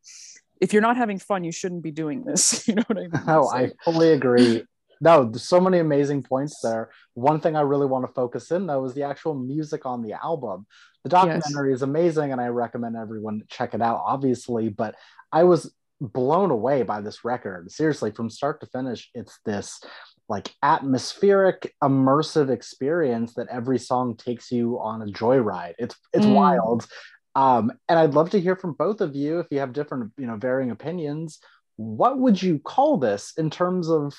if 0.61 0.73
you're 0.73 0.83
not 0.83 0.97
having 0.97 1.19
fun, 1.19 1.45
you 1.45 1.53
shouldn't 1.53 1.83
be 1.83 1.91
doing 1.91 2.25
this. 2.25 2.67
You 2.69 2.75
know 2.77 2.85
what 2.87 2.99
I 2.99 3.03
mean? 3.03 3.11
Oh, 3.29 3.49
so. 3.49 3.57
I 3.57 3.73
fully 3.85 4.13
agree 4.13 4.65
no, 5.01 5.25
there's 5.25 5.45
so 5.45 5.61
many 5.61 5.79
amazing 5.79 6.23
points 6.23 6.61
there. 6.63 6.91
One 7.15 7.41
thing 7.41 7.57
I 7.57 7.63
really 7.63 7.87
want 7.87 8.07
to 8.07 8.13
focus 8.13 8.51
in 8.51 8.67
though 8.67 8.85
is 8.85 8.95
the 8.95 9.05
actual 9.05 9.35
music 9.35 9.87
on 9.87 10.03
the 10.03 10.13
album. 10.13 10.67
The 11.05 11.11
documentary 11.11 11.71
yes. 11.71 11.79
is 11.79 11.83
amazing 11.83 12.33
and 12.33 12.41
I 12.41 12.49
recommend 12.49 12.97
everyone 12.97 13.43
check 13.49 13.75
it 13.75 13.83
out, 13.83 14.03
obviously. 14.05 14.69
But 14.69 14.97
I 15.33 15.45
was 15.45 15.73
blown 16.01 16.51
away 16.51 16.83
by 16.83 17.01
this 17.01 17.25
record. 17.25 17.71
Seriously, 17.71 18.11
from 18.11 18.31
start 18.31 18.61
to 18.61 18.67
finish, 18.67 19.11
it's 19.15 19.39
this 19.45 19.81
like 20.29 20.55
atmospheric, 20.63 21.75
immersive 21.83 22.51
experience 22.51 23.35
that 23.35 23.49
every 23.49 23.79
song 23.79 24.17
takes 24.17 24.53
you 24.53 24.79
on 24.79 25.03
a 25.03 25.07
joyride. 25.07 25.75
It's 25.79 25.97
it's 26.13 26.27
mm. 26.27 26.35
wild. 26.35 26.87
Um, 27.35 27.73
and 27.89 27.99
I'd 27.99 28.15
love 28.15 28.31
to 28.31 28.41
hear 28.41 28.57
from 28.57 28.73
both 28.73 29.01
of 29.01 29.15
you 29.15 29.39
if 29.39 29.47
you 29.51 29.61
have 29.61 29.73
different, 29.73 30.13
you 30.19 30.27
know, 30.27 30.37
varying 30.37 30.71
opinions. 30.71 31.39
What 31.77 32.19
would 32.19 32.43
you 32.43 32.59
call 32.59 32.99
this 32.99 33.33
in 33.37 33.51
terms 33.51 33.89
of 33.89 34.15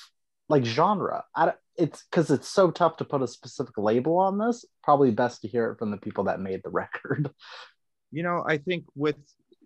like 0.50 0.64
genre. 0.64 1.24
I, 1.34 1.52
it's 1.76 2.02
because 2.02 2.30
it's 2.30 2.48
so 2.48 2.70
tough 2.70 2.96
to 2.98 3.04
put 3.04 3.22
a 3.22 3.28
specific 3.28 3.78
label 3.78 4.18
on 4.18 4.36
this. 4.36 4.64
Probably 4.82 5.12
best 5.12 5.42
to 5.42 5.48
hear 5.48 5.70
it 5.70 5.78
from 5.78 5.90
the 5.90 5.96
people 5.96 6.24
that 6.24 6.40
made 6.40 6.60
the 6.62 6.70
record. 6.84 7.30
You 8.10 8.24
know, 8.24 8.44
I 8.46 8.58
think 8.58 8.84
with 8.94 9.16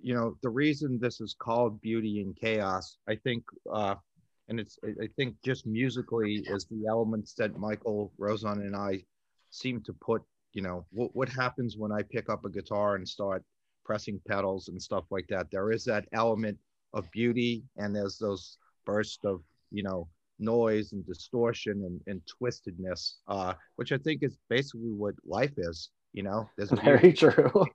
you 0.00 0.14
know 0.14 0.36
the 0.42 0.50
reason 0.50 0.98
this 1.00 1.20
is 1.20 1.34
called 1.36 1.80
Beauty 1.80 2.20
in 2.20 2.34
Chaos. 2.34 2.98
I 3.08 3.16
think, 3.16 3.44
uh, 3.72 3.94
and 4.48 4.60
it's 4.60 4.78
I 4.84 5.08
think 5.16 5.36
just 5.42 5.66
musically 5.66 6.44
is 6.46 6.66
the 6.66 6.84
elements 6.86 7.32
that 7.38 7.58
Michael 7.58 8.12
Rozon 8.18 8.60
and 8.60 8.76
I 8.76 9.04
seem 9.50 9.82
to 9.84 9.92
put. 9.94 10.22
You 10.52 10.62
know, 10.62 10.84
what 10.92 11.16
what 11.16 11.28
happens 11.30 11.76
when 11.76 11.90
I 11.90 12.02
pick 12.02 12.28
up 12.28 12.44
a 12.44 12.50
guitar 12.50 12.94
and 12.94 13.08
start 13.08 13.42
pressing 13.84 14.20
pedals 14.28 14.68
and 14.68 14.80
stuff 14.80 15.04
like 15.10 15.26
that. 15.28 15.46
There 15.50 15.72
is 15.72 15.84
that 15.84 16.06
element 16.12 16.58
of 16.92 17.10
beauty, 17.10 17.64
and 17.76 17.96
there's 17.96 18.18
those 18.18 18.58
bursts 18.84 19.24
of 19.24 19.40
you 19.72 19.82
know 19.82 20.06
noise 20.38 20.92
and 20.92 21.06
distortion 21.06 21.84
and, 21.84 22.00
and 22.06 22.20
twistedness, 22.26 23.14
uh, 23.28 23.54
which 23.76 23.92
I 23.92 23.98
think 23.98 24.22
is 24.22 24.36
basically 24.48 24.92
what 24.92 25.14
life 25.24 25.52
is. 25.56 25.90
You 26.12 26.22
know, 26.22 26.48
there's 26.56 26.70
very 26.84 27.12
true. 27.12 27.66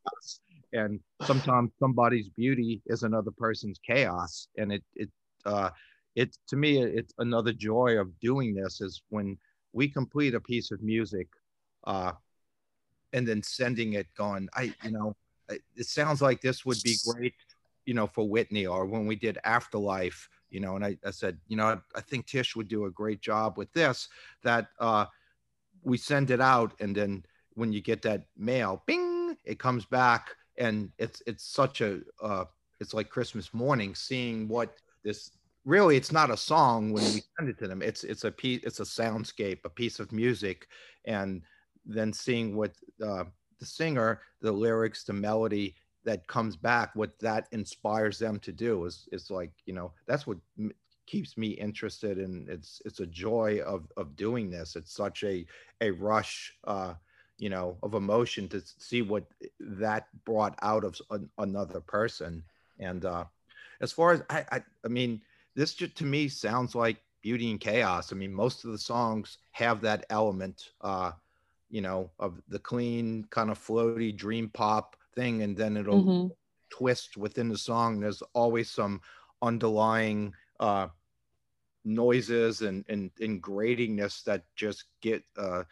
and 0.73 0.99
sometimes 1.23 1.71
somebody's 1.79 2.29
beauty 2.29 2.81
is 2.87 3.03
another 3.03 3.31
person's 3.37 3.79
chaos, 3.85 4.47
and 4.57 4.71
it 4.71 4.83
it 4.95 5.09
uh, 5.45 5.69
it 6.15 6.35
to 6.47 6.55
me 6.55 6.81
it's 6.81 7.13
another 7.17 7.53
joy 7.53 7.97
of 7.97 8.17
doing 8.19 8.53
this 8.53 8.81
is 8.81 9.01
when 9.09 9.37
we 9.73 9.87
complete 9.87 10.33
a 10.33 10.39
piece 10.39 10.71
of 10.71 10.81
music, 10.81 11.27
uh, 11.85 12.13
and 13.13 13.27
then 13.27 13.43
sending 13.43 13.93
it, 13.93 14.07
going, 14.17 14.47
I 14.53 14.73
you 14.83 14.91
know, 14.91 15.15
it 15.49 15.85
sounds 15.85 16.21
like 16.21 16.41
this 16.41 16.65
would 16.65 16.81
be 16.83 16.95
great, 17.07 17.33
you 17.86 17.93
know, 17.93 18.07
for 18.07 18.27
Whitney, 18.27 18.65
or 18.65 18.86
when 18.86 19.05
we 19.05 19.15
did 19.15 19.38
Afterlife 19.43 20.29
you 20.50 20.59
know, 20.59 20.75
and 20.75 20.86
I, 20.86 20.98
I 21.05 21.12
said, 21.12 21.38
you 21.48 21.57
know, 21.57 21.65
I, 21.65 21.77
I, 21.95 22.01
think 22.01 22.25
Tish 22.25 22.55
would 22.55 22.67
do 22.67 22.86
a 22.86 22.91
great 22.91 23.21
job 23.21 23.57
with 23.57 23.71
this, 23.74 24.07
that 24.43 24.67
uh, 24.79 25.05
we 25.83 25.98
send 25.98 26.31
it 26.31 26.41
out. 26.41 26.74
And 26.79 26.95
then 26.95 27.24
when 27.53 27.71
you 27.71 27.81
get 27.81 28.01
that 28.03 28.25
mail, 28.38 28.83
bing, 28.86 29.38
it 29.45 29.59
comes 29.59 29.86
back. 29.86 30.36
And 30.57 30.91
it's, 30.98 31.21
it's 31.25 31.45
such 31.45 31.81
a, 31.81 32.01
uh, 32.21 32.45
it's 32.79 32.93
like 32.93 33.09
Christmas 33.09 33.53
morning 33.53 33.95
seeing 33.95 34.48
what 34.48 34.75
this 35.03 35.31
really, 35.65 35.95
it's 35.95 36.12
not 36.12 36.31
a 36.31 36.38
song 36.38 36.91
when 36.91 37.03
we 37.03 37.21
send 37.38 37.50
it 37.50 37.59
to 37.59 37.67
them. 37.67 37.81
It's, 37.81 38.03
it's 38.03 38.24
a 38.24 38.31
piece, 38.31 38.63
it's 38.63 38.79
a 38.79 38.83
soundscape, 38.83 39.59
a 39.65 39.69
piece 39.69 40.00
of 40.00 40.12
music. 40.12 40.67
And 41.05 41.43
then 41.86 42.12
seeing 42.12 42.55
what 42.55 42.71
uh, 43.05 43.25
the 43.59 43.65
singer, 43.65 44.21
the 44.41 44.51
lyrics, 44.51 45.03
the 45.03 45.13
melody, 45.13 45.75
that 46.06 46.27
comes 46.27 46.56
back 46.56 46.91
what 46.96 47.18
that 47.20 47.48
inspires 47.51 48.18
them 48.20 48.39
to 48.39 48.51
do 48.51 48.86
is 48.86 49.08
is 49.12 49.29
like 49.29 49.51
you 49.65 49.74
know 49.74 49.91
that's 50.08 50.25
what 50.25 50.38
m- 50.58 50.72
keeps 51.08 51.38
me 51.38 51.50
interested 51.50 52.20
and 52.20 52.48
it's 52.50 52.82
it's 52.86 53.00
a 53.00 53.08
joy 53.08 53.60
of 53.65 53.91
of 53.98 54.15
doing 54.15 54.50
this. 54.50 54.75
It's 54.75 54.94
such 54.94 55.24
a 55.24 55.46
a 55.82 55.91
rush 55.91 56.53
uh 56.65 56.94
you 57.38 57.50
know 57.50 57.77
of 57.82 57.96
emotion 57.96 58.48
to 58.50 58.62
see 58.62 59.01
what 59.01 59.25
that 59.60 60.08
brought 60.25 60.58
out 60.62 60.84
of 60.84 61.00
another 61.38 61.82
person. 61.82 62.44
And 62.79 63.06
uh 63.06 63.25
as 63.82 63.91
far 63.91 64.12
as 64.12 64.22
I, 64.29 64.46
I 64.51 64.63
i 64.86 64.88
mean 64.88 65.22
this 65.56 65.74
just 65.74 65.96
to 65.98 66.06
me 66.06 66.27
sounds 66.27 66.75
like 66.75 66.98
beauty 67.22 67.50
in 67.50 67.58
chaos. 67.58 68.13
I 68.13 68.15
mean 68.15 68.34
most 68.34 68.63
of 68.63 68.72
the 68.72 68.77
songs 68.77 69.39
have 69.51 69.82
that 69.82 70.06
element 70.10 70.72
uh 70.82 71.12
you 71.70 71.82
know 71.82 72.12
of 72.20 72.41
the 72.48 72.60
clean 72.60 73.25
kind 73.32 73.50
of 73.50 73.60
floaty 73.60 74.15
dream 74.15 74.50
pop 74.50 74.96
thing 75.19 75.43
and 75.43 75.55
then 75.57 75.75
it'll 75.75 76.03
mm-hmm. 76.03 76.27
twist 76.69 77.17
within 77.17 77.49
the 77.49 77.57
song. 77.57 77.99
There's 77.99 78.23
always 78.33 78.71
some 78.71 79.01
underlying 79.41 80.33
uh 80.59 80.88
noises 81.85 82.61
and 82.61 82.85
and, 82.89 83.11
and 83.19 83.41
gratingness 83.41 84.23
that 84.23 84.43
just 84.55 84.85
get 85.01 85.23
uh 85.38 85.63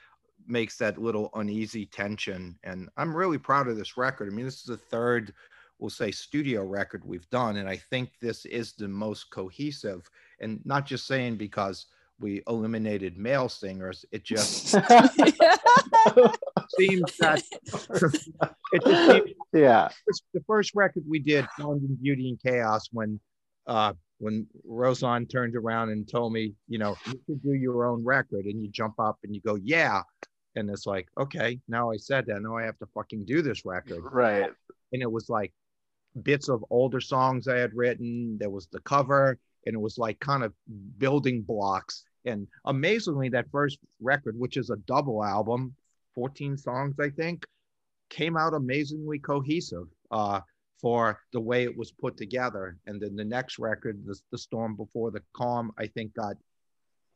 makes 0.47 0.77
that 0.77 0.97
little 0.97 1.29
uneasy 1.35 1.85
tension. 1.85 2.57
And 2.63 2.89
i'm 2.97 3.15
really 3.15 3.37
proud 3.37 3.67
of 3.67 3.77
this 3.77 3.97
record. 3.97 4.31
I 4.31 4.35
mean 4.35 4.45
this 4.45 4.61
is 4.61 4.65
the 4.75 4.77
third 4.77 5.33
we'll 5.79 5.89
say 5.91 6.11
studio 6.11 6.63
record 6.63 7.05
we've 7.05 7.29
done 7.29 7.57
and 7.57 7.69
i 7.69 7.77
think 7.91 8.09
this 8.19 8.45
is 8.45 8.73
the 8.73 8.87
most 8.87 9.29
cohesive. 9.31 10.09
And 10.41 10.59
not 10.65 10.85
just 10.85 11.07
saying 11.07 11.35
because 11.37 11.87
we 12.19 12.41
eliminated 12.47 13.17
male 13.17 13.49
singers 13.49 14.05
it 14.11 14.23
just 14.23 14.69
seems 16.77 17.17
that 17.17 17.41
it 18.71 18.83
just 18.83 19.11
seems, 19.11 19.31
yeah. 19.53 19.89
The 20.33 20.43
first 20.45 20.71
record 20.75 21.03
we 21.07 21.19
did, 21.19 21.45
Finding 21.57 21.97
Beauty 22.01 22.29
in 22.29 22.37
Chaos, 22.37 22.89
when 22.91 23.19
uh, 23.65 23.93
when 24.19 24.47
Rozon 24.65 25.27
turned 25.27 25.55
around 25.55 25.89
and 25.89 26.07
told 26.07 26.33
me, 26.33 26.53
you 26.67 26.79
know, 26.79 26.97
you 27.05 27.19
could 27.25 27.43
do 27.43 27.53
your 27.53 27.85
own 27.85 28.03
record, 28.03 28.45
and 28.45 28.61
you 28.61 28.69
jump 28.69 28.99
up 28.99 29.17
and 29.23 29.35
you 29.35 29.41
go, 29.41 29.55
yeah, 29.55 30.01
and 30.55 30.69
it's 30.69 30.85
like, 30.85 31.07
okay, 31.19 31.59
now 31.67 31.91
I 31.91 31.97
said 31.97 32.25
that, 32.27 32.41
now 32.41 32.57
I 32.57 32.63
have 32.63 32.77
to 32.79 32.87
fucking 32.93 33.25
do 33.25 33.41
this 33.41 33.65
record, 33.65 34.03
right? 34.11 34.49
And 34.93 35.01
it 35.01 35.11
was 35.11 35.29
like 35.29 35.53
bits 36.23 36.49
of 36.49 36.63
older 36.69 37.01
songs 37.01 37.47
I 37.47 37.57
had 37.57 37.75
written. 37.75 38.37
There 38.39 38.49
was 38.49 38.67
the 38.67 38.79
cover, 38.81 39.37
and 39.67 39.75
it 39.75 39.79
was 39.79 39.97
like 39.97 40.19
kind 40.19 40.43
of 40.43 40.53
building 40.97 41.41
blocks. 41.41 42.03
And 42.25 42.47
amazingly, 42.65 43.29
that 43.29 43.51
first 43.51 43.79
record, 44.01 44.37
which 44.37 44.57
is 44.57 44.69
a 44.69 44.77
double 44.87 45.23
album, 45.23 45.75
14 46.15 46.57
songs, 46.57 46.95
I 46.99 47.09
think, 47.09 47.45
came 48.09 48.35
out 48.37 48.53
amazingly 48.53 49.19
cohesive. 49.19 49.87
Uh, 50.09 50.39
for 50.79 51.19
the 51.33 51.39
way 51.39 51.63
it 51.63 51.75
was 51.75 51.91
put 51.91 52.17
together. 52.17 52.77
And 52.85 53.01
then 53.01 53.15
the 53.15 53.25
next 53.25 53.59
record, 53.59 54.03
the, 54.05 54.15
the 54.31 54.37
Storm 54.37 54.75
Before 54.75 55.11
the 55.11 55.23
Calm, 55.33 55.71
I 55.77 55.87
think 55.87 56.13
got 56.13 56.35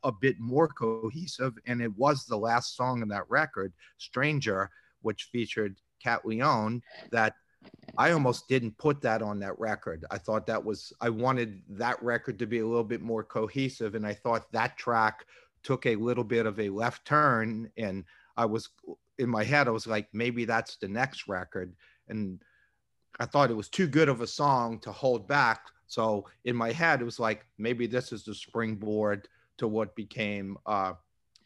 a 0.02 0.12
bit 0.12 0.36
more 0.40 0.68
cohesive. 0.68 1.54
And 1.66 1.80
it 1.80 1.96
was 1.96 2.24
the 2.24 2.36
last 2.36 2.76
song 2.76 3.02
in 3.02 3.08
that 3.08 3.30
record, 3.30 3.72
Stranger, 3.98 4.68
which 5.02 5.28
featured 5.30 5.76
Cat 6.02 6.26
Leone, 6.26 6.82
that 7.12 7.34
I 7.98 8.12
almost 8.12 8.48
didn't 8.48 8.78
put 8.78 9.00
that 9.02 9.22
on 9.22 9.38
that 9.40 9.58
record. 9.58 10.04
I 10.10 10.18
thought 10.18 10.46
that 10.46 10.64
was, 10.64 10.92
I 11.00 11.10
wanted 11.10 11.62
that 11.70 12.02
record 12.02 12.38
to 12.38 12.46
be 12.46 12.60
a 12.60 12.66
little 12.66 12.84
bit 12.84 13.02
more 13.02 13.22
cohesive. 13.22 13.94
And 13.94 14.06
I 14.06 14.14
thought 14.14 14.50
that 14.52 14.78
track 14.78 15.26
took 15.62 15.86
a 15.86 15.96
little 15.96 16.24
bit 16.24 16.46
of 16.46 16.58
a 16.58 16.70
left 16.70 17.04
turn. 17.04 17.70
And 17.76 18.04
I 18.36 18.46
was 18.46 18.70
in 19.18 19.28
my 19.28 19.44
head, 19.44 19.68
I 19.68 19.72
was 19.72 19.86
like, 19.86 20.08
maybe 20.12 20.44
that's 20.44 20.76
the 20.76 20.88
next 20.88 21.28
record. 21.28 21.74
And 22.08 22.40
I 23.20 23.26
thought 23.26 23.50
it 23.50 23.56
was 23.56 23.68
too 23.68 23.86
good 23.86 24.08
of 24.08 24.20
a 24.20 24.26
song 24.26 24.78
to 24.80 24.92
hold 24.92 25.28
back. 25.28 25.66
So 25.86 26.26
in 26.44 26.56
my 26.56 26.72
head, 26.72 27.02
it 27.02 27.04
was 27.04 27.20
like, 27.20 27.44
maybe 27.58 27.86
this 27.86 28.12
is 28.12 28.24
the 28.24 28.34
springboard 28.34 29.28
to 29.58 29.68
what 29.68 29.94
became 29.94 30.56
uh, 30.64 30.94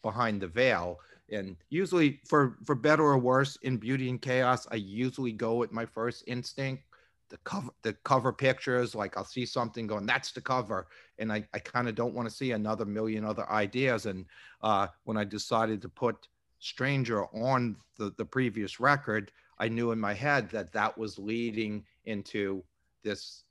Behind 0.03 0.41
the 0.41 0.47
Veil. 0.47 1.01
And 1.31 1.57
usually, 1.71 2.21
for 2.25 2.57
for 2.65 2.75
better 2.75 3.03
or 3.03 3.19
worse, 3.19 3.57
in 3.63 3.77
Beauty 3.77 4.09
in 4.09 4.19
Chaos, 4.19 4.67
I 4.71 4.77
usually 4.77 5.33
go 5.33 5.57
with 5.57 5.73
my 5.73 5.87
first 5.87 6.25
instinct. 6.27 6.85
The 7.29 7.39
cover, 7.39 7.71
the 7.83 7.93
cover 8.05 8.33
pictures, 8.33 8.95
like 8.95 9.17
I'll 9.17 9.25
see 9.25 9.45
something 9.47 9.89
going, 9.89 10.07
that's 10.07 10.31
the 10.31 10.41
cover, 10.41 10.87
and 11.19 11.33
I, 11.33 11.45
I 11.53 11.59
kind 11.59 11.89
of 11.89 11.97
don't 11.97 12.15
want 12.15 12.29
to 12.29 12.35
see 12.35 12.53
another 12.53 12.85
million 12.85 13.25
other 13.25 13.51
ideas. 13.51 14.07
And 14.07 14.27
uh, 14.63 14.87
when 15.05 15.17
I 15.17 15.25
decided 15.25 15.83
to 15.83 15.89
put 15.89 16.29
Stranger 16.61 17.25
on 17.35 17.77
the 17.99 18.13
the 18.17 18.25
previous 18.25 18.79
record, 18.79 19.33
I 19.59 19.69
knew 19.69 19.91
in 19.91 19.99
my 19.99 20.15
head 20.15 20.49
that 20.51 20.73
that 20.73 20.97
was 20.97 21.19
leading 21.19 21.85
into 22.05 22.63
this 23.03 23.43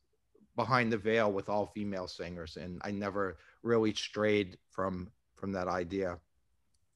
behind 0.55 0.91
the 0.91 0.97
veil 0.97 1.31
with 1.31 1.49
all 1.49 1.65
female 1.67 2.07
singers 2.07 2.57
and 2.57 2.81
i 2.83 2.91
never 2.91 3.37
really 3.63 3.93
strayed 3.93 4.57
from 4.71 5.11
from 5.35 5.51
that 5.51 5.67
idea 5.67 6.17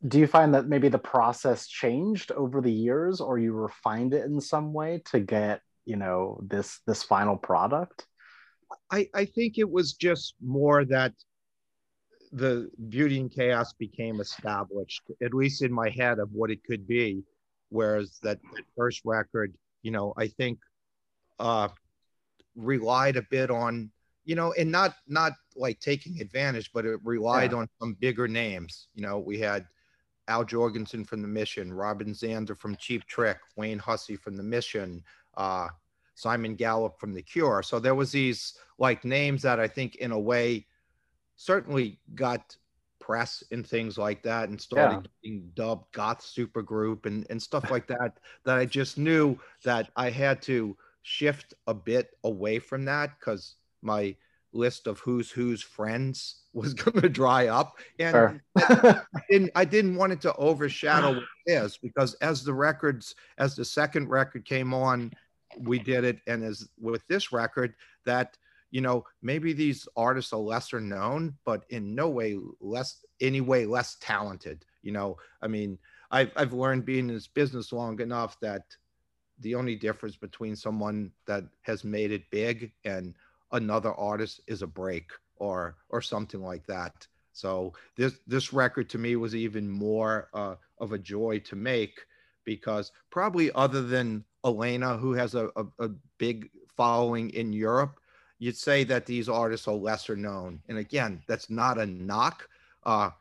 do 0.07 0.17
you 0.17 0.27
find 0.27 0.53
that 0.53 0.67
maybe 0.67 0.87
the 0.87 0.97
process 0.97 1.67
changed 1.67 2.31
over 2.31 2.61
the 2.61 2.71
years 2.71 3.19
or 3.19 3.37
you 3.37 3.51
refined 3.51 4.13
it 4.13 4.25
in 4.25 4.39
some 4.39 4.71
way 4.73 5.01
to 5.05 5.19
get 5.19 5.61
you 5.85 5.95
know 5.95 6.39
this 6.43 6.79
this 6.87 7.03
final 7.03 7.35
product? 7.35 8.05
I 8.91 9.09
i 9.13 9.25
think 9.25 9.57
it 9.57 9.69
was 9.69 9.93
just 9.93 10.35
more 10.41 10.85
that 10.85 11.13
the 12.31 12.69
beauty 12.89 13.19
in 13.19 13.27
chaos 13.27 13.73
became 13.73 14.21
established 14.21 15.01
at 15.23 15.33
least 15.33 15.63
in 15.63 15.73
my 15.73 15.89
head 15.89 16.19
of 16.19 16.31
what 16.31 16.51
it 16.51 16.63
could 16.63 16.87
be. 16.87 17.23
Whereas 17.71 18.19
that, 18.23 18.39
that 18.55 18.63
first 18.75 19.01
record 19.05 19.53
you 19.81 19.91
know 19.91 20.13
i 20.17 20.27
think 20.27 20.59
uh 21.39 21.69
relied 22.55 23.15
a 23.15 23.21
bit 23.29 23.49
on 23.49 23.91
you 24.25 24.35
know 24.35 24.53
and 24.53 24.71
not 24.71 24.95
not 25.07 25.33
like 25.55 25.79
taking 25.79 26.19
advantage 26.19 26.71
but 26.73 26.85
it 26.85 26.99
relied 27.03 27.51
yeah. 27.51 27.59
on 27.59 27.67
some 27.79 27.95
bigger 27.99 28.27
names. 28.27 28.87
You 28.93 29.03
know 29.03 29.19
we 29.19 29.39
had 29.39 29.65
al 30.29 30.45
jourgensen 30.45 31.05
from 31.05 31.21
the 31.21 31.27
mission 31.27 31.73
robin 31.73 32.13
zander 32.13 32.57
from 32.57 32.75
cheap 32.77 33.03
trick 33.05 33.37
wayne 33.55 33.79
hussey 33.79 34.15
from 34.15 34.35
the 34.35 34.43
mission 34.43 35.03
uh 35.35 35.67
simon 36.15 36.55
gallup 36.55 36.99
from 36.99 37.13
the 37.13 37.21
cure 37.21 37.61
so 37.61 37.79
there 37.79 37.95
was 37.95 38.11
these 38.11 38.53
like 38.77 39.03
names 39.03 39.41
that 39.41 39.59
i 39.59 39.67
think 39.67 39.95
in 39.97 40.11
a 40.11 40.19
way 40.19 40.65
certainly 41.35 41.99
got 42.15 42.55
press 42.99 43.43
and 43.51 43.65
things 43.65 43.97
like 43.97 44.21
that 44.21 44.49
and 44.49 44.61
started 44.61 45.01
yeah. 45.03 45.11
being 45.23 45.51
dubbed 45.55 45.91
goth 45.93 46.21
supergroup 46.21 47.05
and, 47.05 47.25
and 47.29 47.41
stuff 47.41 47.71
like 47.71 47.87
that 47.87 48.19
that 48.45 48.57
i 48.57 48.65
just 48.65 48.97
knew 48.97 49.37
that 49.63 49.89
i 49.95 50.09
had 50.09 50.41
to 50.41 50.77
shift 51.01 51.53
a 51.67 51.73
bit 51.73 52.11
away 52.23 52.59
from 52.59 52.85
that 52.85 53.17
because 53.19 53.55
my 53.81 54.15
list 54.53 54.87
of 54.87 54.99
who's 54.99 55.29
who's 55.29 55.61
friends 55.61 56.41
was 56.53 56.73
going 56.75 57.01
to 57.01 57.09
dry 57.09 57.47
up. 57.47 57.77
And 57.99 58.13
sure. 58.13 58.41
I, 58.57 59.21
didn't, 59.29 59.51
I 59.55 59.65
didn't 59.65 59.95
want 59.95 60.13
it 60.13 60.21
to 60.21 60.35
overshadow 60.35 61.21
this 61.45 61.77
because 61.77 62.15
as 62.15 62.43
the 62.43 62.53
records 62.53 63.15
as 63.37 63.55
the 63.55 63.65
second 63.65 64.09
record 64.09 64.45
came 64.45 64.73
on 64.73 65.11
we 65.57 65.79
did 65.79 66.03
it. 66.03 66.19
And 66.27 66.43
as 66.43 66.69
with 66.79 67.05
this 67.07 67.31
record 67.31 67.73
that 68.05 68.37
you 68.71 68.81
know 68.81 69.03
maybe 69.21 69.53
these 69.53 69.87
artists 69.95 70.31
are 70.31 70.37
lesser 70.37 70.79
known 70.79 71.35
but 71.43 71.63
in 71.69 71.95
no 71.95 72.07
way 72.07 72.37
less 72.61 73.03
any 73.19 73.41
way 73.41 73.65
less 73.65 73.97
talented 73.99 74.63
you 74.83 74.91
know? 74.91 75.17
I 75.41 75.47
mean 75.47 75.79
i've, 76.11 76.31
I've 76.35 76.53
learned 76.53 76.85
being 76.85 77.09
in 77.09 77.15
this 77.15 77.25
business 77.25 77.71
long 77.73 77.99
enough 77.99 78.39
that 78.41 78.61
the 79.39 79.55
only 79.55 79.75
difference 79.75 80.15
between 80.15 80.55
someone 80.55 81.11
that 81.25 81.45
has 81.61 81.83
made 81.83 82.11
it 82.11 82.29
big 82.29 82.71
and 82.85 83.15
another 83.51 83.93
artist 83.93 84.41
is 84.47 84.61
a 84.61 84.67
break 84.67 85.11
or 85.37 85.75
or 85.89 86.01
something 86.01 86.41
like 86.41 86.65
that. 86.67 87.07
So 87.33 87.73
this 87.95 88.19
this 88.27 88.53
record 88.53 88.89
to 88.89 88.97
me 88.97 89.15
was 89.15 89.35
even 89.35 89.69
more 89.69 90.29
uh, 90.33 90.55
of 90.79 90.91
a 90.91 90.99
joy 90.99 91.39
to 91.39 91.55
make 91.55 91.99
because 92.43 92.91
probably 93.09 93.51
other 93.53 93.81
than 93.81 94.23
elena 94.45 94.97
who 94.97 95.13
has 95.13 95.35
a, 95.35 95.49
a, 95.55 95.65
a 95.79 95.89
big 96.17 96.49
following 96.77 97.29
in 97.31 97.51
europe 97.51 97.99
you'd 98.39 98.57
say 98.57 98.85
that 98.85 99.05
these 99.05 99.29
artists 99.29 99.67
are 99.67 99.75
lesser 99.75 100.15
known. 100.15 100.61
And 100.69 100.77
again 100.77 101.21
that's 101.27 101.49
not 101.49 101.77
a 101.77 101.85
knock. 101.85 102.47
Uh, 102.83 103.11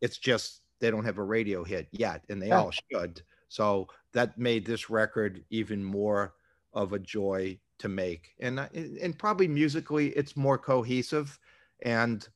it's 0.00 0.18
just 0.18 0.62
they 0.80 0.90
don't 0.90 1.04
have 1.04 1.18
a 1.18 1.24
radio 1.24 1.64
hit 1.64 1.88
yet 1.90 2.24
and 2.28 2.40
they 2.40 2.48
yeah. 2.48 2.60
all 2.60 2.70
should. 2.70 3.22
So 3.48 3.88
that 4.12 4.38
made 4.38 4.64
this 4.64 4.88
record 4.88 5.44
even 5.50 5.84
more 5.84 6.34
of 6.72 6.92
a 6.92 6.98
joy 6.98 7.58
to 7.78 7.88
make. 7.88 8.34
And 8.40 8.60
uh, 8.60 8.68
and 8.74 9.18
probably 9.18 9.48
musically 9.48 10.08
it's 10.10 10.36
more 10.36 10.58
cohesive 10.58 11.38
and 11.84 12.26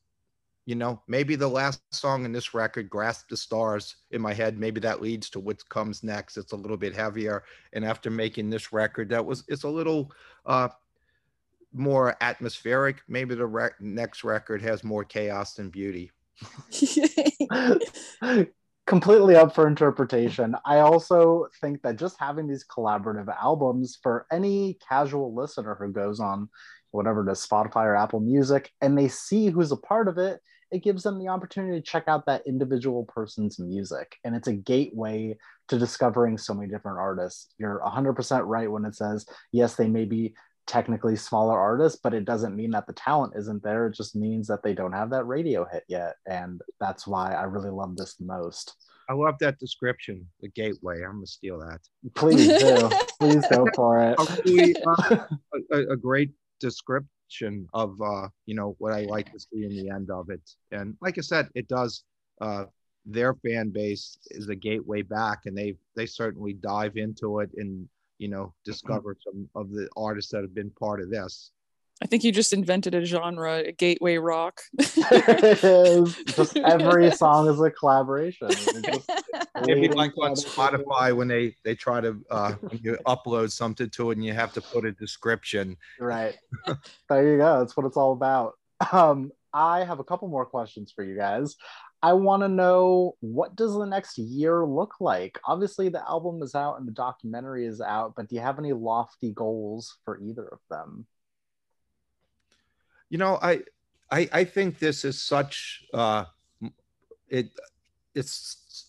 you 0.67 0.75
know, 0.75 1.01
maybe 1.07 1.35
the 1.37 1.47
last 1.47 1.81
song 1.95 2.25
in 2.25 2.33
this 2.33 2.53
record, 2.53 2.89
Grasp 2.89 3.29
the 3.29 3.37
Stars, 3.37 3.95
in 4.11 4.21
my 4.21 4.33
head, 4.33 4.59
maybe 4.59 4.81
that 4.81 5.01
leads 5.01 5.29
to 5.29 5.39
what 5.39 5.67
comes 5.69 6.03
next. 6.03 6.35
It's 6.35 6.51
a 6.51 6.57
little 6.57 6.75
bit 6.75 6.93
heavier. 6.93 7.45
And 7.71 7.85
after 7.85 8.09
making 8.09 8.49
this 8.49 8.73
record, 8.73 9.07
that 9.09 9.25
was, 9.25 9.45
it's 9.47 9.63
a 9.63 9.69
little 9.69 10.11
uh, 10.45 10.67
more 11.71 12.17
atmospheric. 12.19 12.97
Maybe 13.07 13.33
the 13.33 13.45
rec- 13.45 13.79
next 13.79 14.25
record 14.25 14.61
has 14.61 14.83
more 14.83 15.05
chaos 15.05 15.53
than 15.53 15.69
beauty. 15.69 16.11
completely 18.87 19.35
up 19.35 19.53
for 19.53 19.67
interpretation. 19.67 20.55
I 20.65 20.79
also 20.79 21.47
think 21.61 21.81
that 21.83 21.99
just 21.99 22.17
having 22.17 22.47
these 22.47 22.65
collaborative 22.65 23.27
albums 23.27 23.99
for 24.01 24.25
any 24.31 24.79
casual 24.87 25.35
listener 25.35 25.77
who 25.79 25.91
goes 25.91 26.19
on 26.19 26.49
whatever 26.91 27.23
to 27.25 27.31
Spotify 27.31 27.83
or 27.83 27.95
Apple 27.95 28.21
Music 28.21 28.71
and 28.81 28.97
they 28.97 29.09
see 29.09 29.49
who's 29.49 29.73
a 29.73 29.77
part 29.77 30.07
of 30.07 30.17
it, 30.17 30.39
it 30.71 30.83
gives 30.83 31.03
them 31.03 31.19
the 31.19 31.27
opportunity 31.27 31.77
to 31.77 31.85
check 31.85 32.05
out 32.07 32.25
that 32.25 32.47
individual 32.47 33.05
person's 33.05 33.59
music. 33.59 34.15
And 34.23 34.35
it's 34.35 34.47
a 34.47 34.53
gateway 34.53 35.37
to 35.67 35.77
discovering 35.77 36.37
so 36.37 36.53
many 36.53 36.69
different 36.69 36.97
artists. 36.97 37.53
You're 37.57 37.81
100% 37.85 38.41
right 38.45 38.71
when 38.71 38.85
it 38.85 38.95
says, 38.95 39.25
yes, 39.51 39.75
they 39.75 39.87
may 39.87 40.05
be 40.05 40.33
technically 40.67 41.15
smaller 41.15 41.57
artists, 41.57 41.99
but 42.01 42.13
it 42.13 42.25
doesn't 42.25 42.55
mean 42.55 42.71
that 42.71 42.85
the 42.85 42.93
talent 42.93 43.33
isn't 43.35 43.63
there. 43.63 43.87
It 43.87 43.95
just 43.95 44.15
means 44.15 44.47
that 44.47 44.61
they 44.61 44.73
don't 44.73 44.91
have 44.91 45.09
that 45.11 45.23
radio 45.23 45.65
hit 45.65 45.83
yet. 45.87 46.15
And 46.27 46.61
that's 46.79 47.07
why 47.07 47.33
I 47.33 47.43
really 47.43 47.69
love 47.69 47.95
this 47.95 48.15
the 48.15 48.25
most. 48.25 48.75
I 49.09 49.13
love 49.13 49.35
that 49.39 49.57
description, 49.57 50.27
the 50.41 50.49
gateway. 50.49 50.97
I'm 50.97 51.13
gonna 51.13 51.27
steal 51.27 51.59
that. 51.59 51.79
Please 52.13 52.47
do. 52.47 52.89
Please 53.19 53.45
go 53.49 53.65
for 53.73 54.01
it. 54.01 54.19
Really, 54.45 54.75
uh, 54.85 55.25
a, 55.71 55.77
a, 55.91 55.95
great 55.95 56.31
description 56.59 57.69
of 57.73 57.99
uh, 58.01 58.27
you 58.45 58.53
know 58.53 58.75
what 58.79 58.91
I 58.91 59.03
like 59.03 59.31
to 59.31 59.39
see 59.39 59.63
in 59.63 59.69
the 59.69 59.89
end 59.89 60.11
of 60.11 60.29
it. 60.29 60.41
And 60.71 60.97
like 61.01 61.17
I 61.17 61.21
said, 61.21 61.47
it 61.55 61.69
does. 61.69 62.03
Uh, 62.41 62.65
their 63.05 63.33
fan 63.35 63.69
base 63.69 64.17
is 64.31 64.49
a 64.49 64.55
gateway 64.55 65.03
back, 65.03 65.45
and 65.45 65.57
they 65.57 65.77
they 65.95 66.05
certainly 66.05 66.51
dive 66.53 66.97
into 66.97 67.39
it 67.39 67.49
and 67.55 67.87
you 68.17 68.27
know, 68.27 68.53
discover 68.65 69.15
some 69.23 69.49
of 69.55 69.71
the 69.71 69.87
artists 69.95 70.31
that 70.31 70.41
have 70.41 70.53
been 70.53 70.71
part 70.71 71.01
of 71.01 71.09
this. 71.09 71.51
I 72.01 72.05
think 72.05 72.23
you 72.23 72.31
just 72.31 72.53
invented 72.53 72.93
a 72.93 73.03
genre, 73.03 73.63
a 73.65 73.71
gateway 73.71 74.17
rock. 74.17 74.61
it 74.77 75.63
is. 75.63 76.15
Just 76.35 76.55
every 76.57 77.09
song 77.11 77.49
is 77.49 77.59
a 77.59 77.71
collaboration. 77.71 78.49
Maybe 79.65 79.87
like 79.87 80.13
on 80.19 80.35
Spotify 80.35 81.15
when 81.15 81.27
they 81.27 81.55
they 81.63 81.73
try 81.73 81.99
to 82.01 82.23
uh, 82.29 82.53
when 82.61 82.79
you 82.83 82.97
upload 83.07 83.51
something 83.51 83.89
to 83.91 84.11
it 84.11 84.17
and 84.17 84.25
you 84.25 84.33
have 84.33 84.53
to 84.53 84.61
put 84.61 84.85
a 84.85 84.91
description. 84.91 85.75
Right. 85.99 86.37
there 87.09 87.31
you 87.31 87.37
go. 87.37 87.59
That's 87.59 87.75
what 87.75 87.87
it's 87.87 87.97
all 87.97 88.13
about. 88.13 88.53
Um, 88.91 89.31
I 89.51 89.83
have 89.83 89.99
a 89.99 90.03
couple 90.03 90.27
more 90.27 90.45
questions 90.45 90.91
for 90.91 91.03
you 91.03 91.15
guys. 91.15 91.55
I 92.07 92.13
want 92.13 92.41
to 92.41 92.47
know 92.47 93.17
what 93.19 93.57
does 93.57 93.73
the 93.73 93.85
next 93.85 94.17
year 94.17 94.65
look 94.65 94.93
like? 95.01 95.37
Obviously, 95.43 95.89
the 95.89 96.07
album 96.07 96.41
is 96.41 96.55
out 96.55 96.79
and 96.79 96.87
the 96.87 96.93
documentary 96.93 97.65
is 97.65 97.81
out, 97.81 98.13
but 98.15 98.29
do 98.29 98.35
you 98.35 98.41
have 98.41 98.59
any 98.59 98.71
lofty 98.71 99.33
goals 99.33 99.97
for 100.05 100.17
either 100.17 100.47
of 100.47 100.59
them? 100.69 101.05
You 103.09 103.17
know, 103.17 103.37
I 103.41 103.63
I, 104.09 104.29
I 104.31 104.43
think 104.45 104.79
this 104.79 105.03
is 105.03 105.21
such 105.21 105.83
uh, 105.93 106.23
it 107.27 107.49
it 108.15 108.31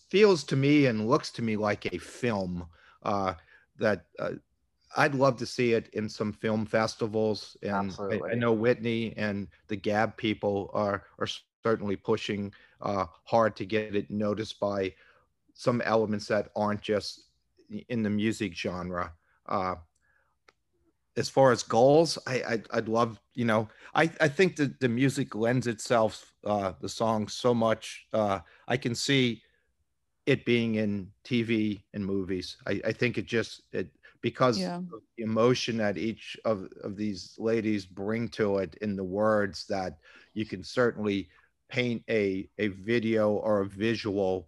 feels 0.09 0.45
to 0.45 0.55
me 0.55 0.85
and 0.85 1.09
looks 1.09 1.29
to 1.31 1.41
me 1.41 1.57
like 1.57 1.93
a 1.93 1.97
film 1.97 2.67
uh, 3.03 3.33
that 3.79 4.05
uh, 4.17 4.31
I'd 4.95 5.13
love 5.13 5.35
to 5.39 5.45
see 5.45 5.73
it 5.73 5.89
in 5.89 6.07
some 6.07 6.31
film 6.31 6.65
festivals, 6.65 7.57
and 7.63 7.93
I, 7.99 8.31
I, 8.31 8.35
know 8.35 8.53
Whitney 8.53 9.13
and 9.17 9.49
the 9.67 9.75
Gab 9.75 10.15
people 10.15 10.71
are 10.73 11.03
are 11.19 11.27
certainly 11.63 11.97
pushing 11.97 12.53
uh, 12.81 13.05
hard 13.25 13.55
to 13.57 13.65
get 13.65 13.95
it 13.95 14.09
noticed 14.09 14.59
by 14.59 14.93
some 15.53 15.81
elements 15.81 16.27
that 16.27 16.49
aren't 16.55 16.81
just 16.81 17.29
in 17.89 18.03
the 18.03 18.09
music 18.09 18.55
genre. 18.55 19.13
Uh, 19.47 19.75
as 21.17 21.29
far 21.29 21.51
as 21.51 21.63
goals, 21.63 22.17
I, 22.25 22.43
I'd, 22.47 22.67
I'd 22.71 22.87
love, 22.87 23.19
you 23.33 23.45
know, 23.45 23.67
I, 23.93 24.09
I 24.21 24.27
think 24.29 24.55
that 24.55 24.79
the 24.79 24.87
music 24.87 25.35
lends 25.35 25.67
itself, 25.67 26.33
uh, 26.45 26.73
the 26.79 26.87
song 26.87 27.27
so 27.27 27.53
much. 27.53 28.05
Uh, 28.13 28.39
I 28.67 28.77
can 28.77 28.95
see 28.95 29.41
it 30.25 30.45
being 30.45 30.75
in 30.75 31.11
TV 31.25 31.83
and 31.93 32.05
movies. 32.05 32.57
I, 32.65 32.79
I 32.85 32.91
think 32.93 33.17
it 33.17 33.25
just, 33.25 33.63
it, 33.73 33.89
because 34.21 34.59
yeah. 34.59 34.77
of 34.77 35.01
the 35.17 35.23
emotion 35.23 35.77
that 35.77 35.97
each 35.97 36.37
of, 36.45 36.69
of 36.83 36.95
these 36.95 37.35
ladies 37.37 37.85
bring 37.85 38.29
to 38.29 38.59
it 38.59 38.75
in 38.81 38.95
the 38.95 39.03
words 39.03 39.65
that 39.67 39.97
you 40.33 40.45
can 40.45 40.63
certainly 40.63 41.29
paint 41.69 42.03
a, 42.09 42.49
a 42.57 42.67
video 42.67 43.31
or 43.31 43.61
a 43.61 43.65
visual, 43.65 44.47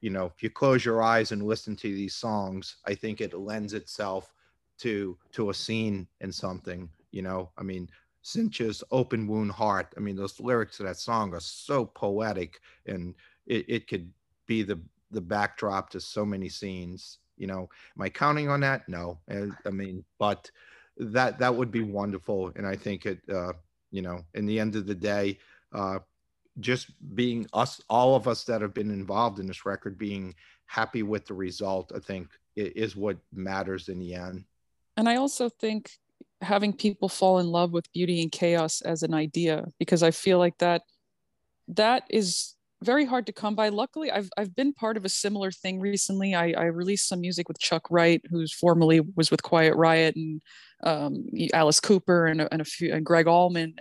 you 0.00 0.10
know, 0.10 0.26
if 0.26 0.42
you 0.42 0.50
close 0.50 0.84
your 0.84 1.02
eyes 1.02 1.32
and 1.32 1.42
listen 1.42 1.76
to 1.76 1.94
these 1.94 2.14
songs, 2.14 2.76
I 2.86 2.94
think 2.94 3.20
it 3.20 3.34
lends 3.34 3.74
itself 3.74 4.32
to 4.78 5.16
to 5.32 5.50
a 5.50 5.54
scene 5.54 6.08
in 6.20 6.32
something 6.32 6.88
you 7.12 7.22
know? 7.22 7.50
I 7.56 7.62
mean 7.62 7.88
cinch's 8.22 8.84
open 8.90 9.26
wound 9.26 9.50
heart 9.50 9.94
i 9.96 10.00
mean 10.00 10.14
those 10.14 10.38
lyrics 10.40 10.78
of 10.78 10.84
that 10.84 10.98
song 10.98 11.32
are 11.32 11.40
so 11.40 11.86
poetic 11.86 12.60
and 12.84 13.14
it, 13.46 13.64
it 13.66 13.88
could 13.88 14.12
be 14.46 14.62
the 14.62 14.78
the 15.10 15.22
backdrop 15.22 15.88
to 15.88 16.00
so 16.00 16.24
many 16.24 16.48
scenes 16.48 17.18
you 17.36 17.46
know? 17.46 17.68
Am 17.96 18.02
i 18.02 18.08
counting 18.10 18.50
on 18.50 18.60
that? 18.60 18.86
No. 18.88 19.18
I 19.30 19.70
mean 19.70 20.04
but 20.18 20.50
that 20.98 21.38
that 21.38 21.54
would 21.54 21.70
be 21.70 21.82
wonderful 21.82 22.52
and 22.56 22.66
i 22.66 22.76
think 22.76 23.06
it 23.06 23.20
uh 23.32 23.52
you 23.90 24.02
know 24.02 24.20
in 24.34 24.44
the 24.44 24.60
end 24.60 24.76
of 24.76 24.86
the 24.86 24.94
day 24.94 25.38
uh 25.72 25.98
just 26.58 26.90
being 27.14 27.46
us 27.52 27.80
all 27.88 28.16
of 28.16 28.26
us 28.26 28.44
that 28.44 28.60
have 28.60 28.74
been 28.74 28.90
involved 28.90 29.38
in 29.38 29.46
this 29.46 29.64
record 29.64 29.96
being 29.96 30.34
happy 30.66 31.02
with 31.02 31.24
the 31.26 31.34
result 31.34 31.92
i 31.94 31.98
think 31.98 32.28
is 32.56 32.96
what 32.96 33.16
matters 33.32 33.88
in 33.88 33.98
the 33.98 34.14
end 34.14 34.44
and 35.00 35.08
I 35.08 35.16
also 35.16 35.48
think 35.48 35.92
having 36.42 36.74
people 36.74 37.08
fall 37.08 37.38
in 37.38 37.46
love 37.46 37.72
with 37.72 37.90
beauty 37.92 38.20
in 38.20 38.28
chaos 38.28 38.82
as 38.82 39.02
an 39.02 39.14
idea 39.14 39.64
because 39.78 40.02
I 40.02 40.10
feel 40.10 40.38
like 40.38 40.58
that 40.58 40.82
that 41.68 42.04
is 42.10 42.54
very 42.82 43.06
hard 43.06 43.24
to 43.26 43.32
come 43.32 43.54
by. 43.54 43.70
Luckily, 43.70 44.10
I've 44.10 44.28
I've 44.36 44.54
been 44.54 44.74
part 44.74 44.98
of 44.98 45.06
a 45.06 45.08
similar 45.08 45.50
thing 45.50 45.80
recently. 45.80 46.34
I, 46.34 46.52
I 46.52 46.64
released 46.64 47.08
some 47.08 47.20
music 47.22 47.48
with 47.48 47.58
Chuck 47.58 47.90
Wright, 47.90 48.20
who's 48.30 48.52
formerly 48.52 49.00
was 49.16 49.30
with 49.30 49.42
Quiet 49.42 49.74
Riot, 49.74 50.16
and 50.16 50.42
um, 50.82 51.26
Alice 51.54 51.80
Cooper, 51.80 52.26
and, 52.26 52.46
and 52.52 52.60
a 52.60 52.64
few, 52.64 52.92
and 52.92 53.04
Gregg 53.04 53.26
Allman. 53.26 53.76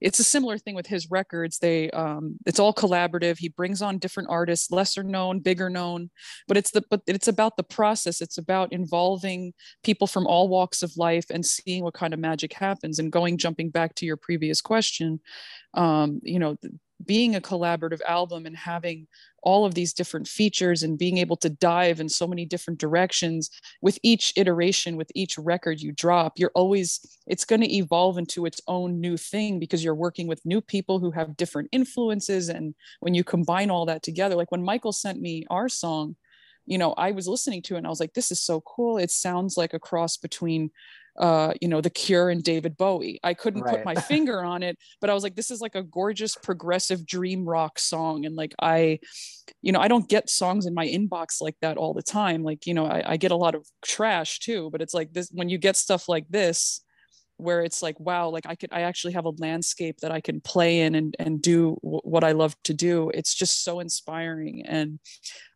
It's 0.00 0.18
a 0.18 0.24
similar 0.24 0.58
thing 0.58 0.74
with 0.74 0.86
his 0.86 1.10
records. 1.10 1.58
They 1.58 1.90
um, 1.90 2.36
it's 2.46 2.58
all 2.58 2.74
collaborative. 2.74 3.38
He 3.38 3.48
brings 3.48 3.82
on 3.82 3.98
different 3.98 4.28
artists, 4.30 4.70
lesser 4.70 5.02
known, 5.02 5.40
bigger 5.40 5.70
known, 5.70 6.10
but 6.48 6.56
it's 6.56 6.70
the 6.70 6.82
but 6.90 7.02
it's 7.06 7.28
about 7.28 7.56
the 7.56 7.62
process. 7.62 8.20
It's 8.20 8.38
about 8.38 8.72
involving 8.72 9.52
people 9.82 10.06
from 10.06 10.26
all 10.26 10.48
walks 10.48 10.82
of 10.82 10.96
life 10.96 11.26
and 11.30 11.44
seeing 11.44 11.84
what 11.84 11.94
kind 11.94 12.14
of 12.14 12.20
magic 12.20 12.52
happens. 12.52 12.98
And 12.98 13.12
going 13.12 13.38
jumping 13.38 13.70
back 13.70 13.94
to 13.96 14.06
your 14.06 14.16
previous 14.16 14.60
question, 14.60 15.20
um, 15.74 16.20
you 16.22 16.38
know, 16.38 16.56
being 17.04 17.34
a 17.34 17.40
collaborative 17.40 18.00
album 18.02 18.46
and 18.46 18.56
having 18.56 19.06
all 19.46 19.64
of 19.64 19.74
these 19.74 19.92
different 19.92 20.26
features 20.26 20.82
and 20.82 20.98
being 20.98 21.18
able 21.18 21.36
to 21.36 21.48
dive 21.48 22.00
in 22.00 22.08
so 22.08 22.26
many 22.26 22.44
different 22.44 22.80
directions 22.80 23.48
with 23.80 23.96
each 24.02 24.32
iteration 24.36 24.96
with 24.96 25.10
each 25.14 25.38
record 25.38 25.80
you 25.80 25.92
drop 25.92 26.32
you're 26.36 26.50
always 26.56 27.00
it's 27.28 27.44
going 27.44 27.60
to 27.60 27.72
evolve 27.72 28.18
into 28.18 28.44
its 28.44 28.60
own 28.66 29.00
new 29.00 29.16
thing 29.16 29.60
because 29.60 29.84
you're 29.84 29.94
working 29.94 30.26
with 30.26 30.44
new 30.44 30.60
people 30.60 30.98
who 30.98 31.12
have 31.12 31.36
different 31.36 31.68
influences. 31.72 32.48
And 32.48 32.74
when 33.00 33.14
you 33.14 33.22
combine 33.22 33.70
all 33.70 33.86
that 33.86 34.02
together 34.02 34.34
like 34.34 34.50
when 34.50 34.64
michael 34.64 34.92
sent 34.92 35.20
me 35.20 35.44
our 35.48 35.68
song 35.68 36.16
you 36.66 36.76
know 36.76 36.92
i 36.94 37.12
was 37.12 37.28
listening 37.28 37.62
to 37.62 37.74
it 37.74 37.78
and 37.78 37.86
i 37.86 37.90
was 37.90 38.00
like 38.00 38.14
this 38.14 38.32
is 38.32 38.42
so 38.42 38.60
cool. 38.62 38.98
It 38.98 39.12
sounds 39.12 39.56
like 39.56 39.74
a 39.74 39.78
cross 39.78 40.16
between 40.16 40.70
uh, 41.18 41.54
you 41.60 41.68
know, 41.68 41.80
The 41.80 41.90
Cure 41.90 42.30
and 42.30 42.42
David 42.42 42.76
Bowie. 42.76 43.18
I 43.22 43.34
couldn't 43.34 43.62
right. 43.62 43.76
put 43.76 43.84
my 43.84 43.94
finger 43.94 44.44
on 44.44 44.62
it, 44.62 44.78
but 45.00 45.10
I 45.10 45.14
was 45.14 45.22
like, 45.22 45.34
this 45.34 45.50
is 45.50 45.60
like 45.60 45.74
a 45.74 45.82
gorgeous 45.82 46.36
progressive 46.36 47.06
dream 47.06 47.48
rock 47.48 47.78
song. 47.78 48.24
And 48.24 48.36
like, 48.36 48.54
I, 48.60 49.00
you 49.62 49.72
know, 49.72 49.80
I 49.80 49.88
don't 49.88 50.08
get 50.08 50.30
songs 50.30 50.66
in 50.66 50.74
my 50.74 50.86
inbox 50.86 51.40
like 51.40 51.56
that 51.60 51.76
all 51.76 51.94
the 51.94 52.02
time. 52.02 52.42
Like, 52.42 52.66
you 52.66 52.74
know, 52.74 52.86
I, 52.86 53.12
I 53.12 53.16
get 53.16 53.32
a 53.32 53.36
lot 53.36 53.54
of 53.54 53.66
trash 53.84 54.40
too, 54.40 54.70
but 54.70 54.82
it's 54.82 54.94
like 54.94 55.12
this 55.12 55.30
when 55.32 55.48
you 55.48 55.58
get 55.58 55.76
stuff 55.76 56.08
like 56.08 56.28
this, 56.28 56.82
where 57.38 57.62
it's 57.62 57.82
like 57.82 57.98
wow 58.00 58.28
like 58.28 58.46
i 58.46 58.54
could 58.54 58.72
i 58.72 58.82
actually 58.82 59.12
have 59.12 59.26
a 59.26 59.30
landscape 59.38 59.98
that 59.98 60.10
i 60.10 60.20
can 60.20 60.40
play 60.40 60.80
in 60.80 60.94
and 60.94 61.14
and 61.18 61.42
do 61.42 61.78
w- 61.82 62.00
what 62.04 62.24
i 62.24 62.32
love 62.32 62.56
to 62.64 62.74
do. 62.74 63.10
It's 63.14 63.34
just 63.34 63.64
so 63.64 63.80
inspiring. 63.80 64.64
And 64.66 64.98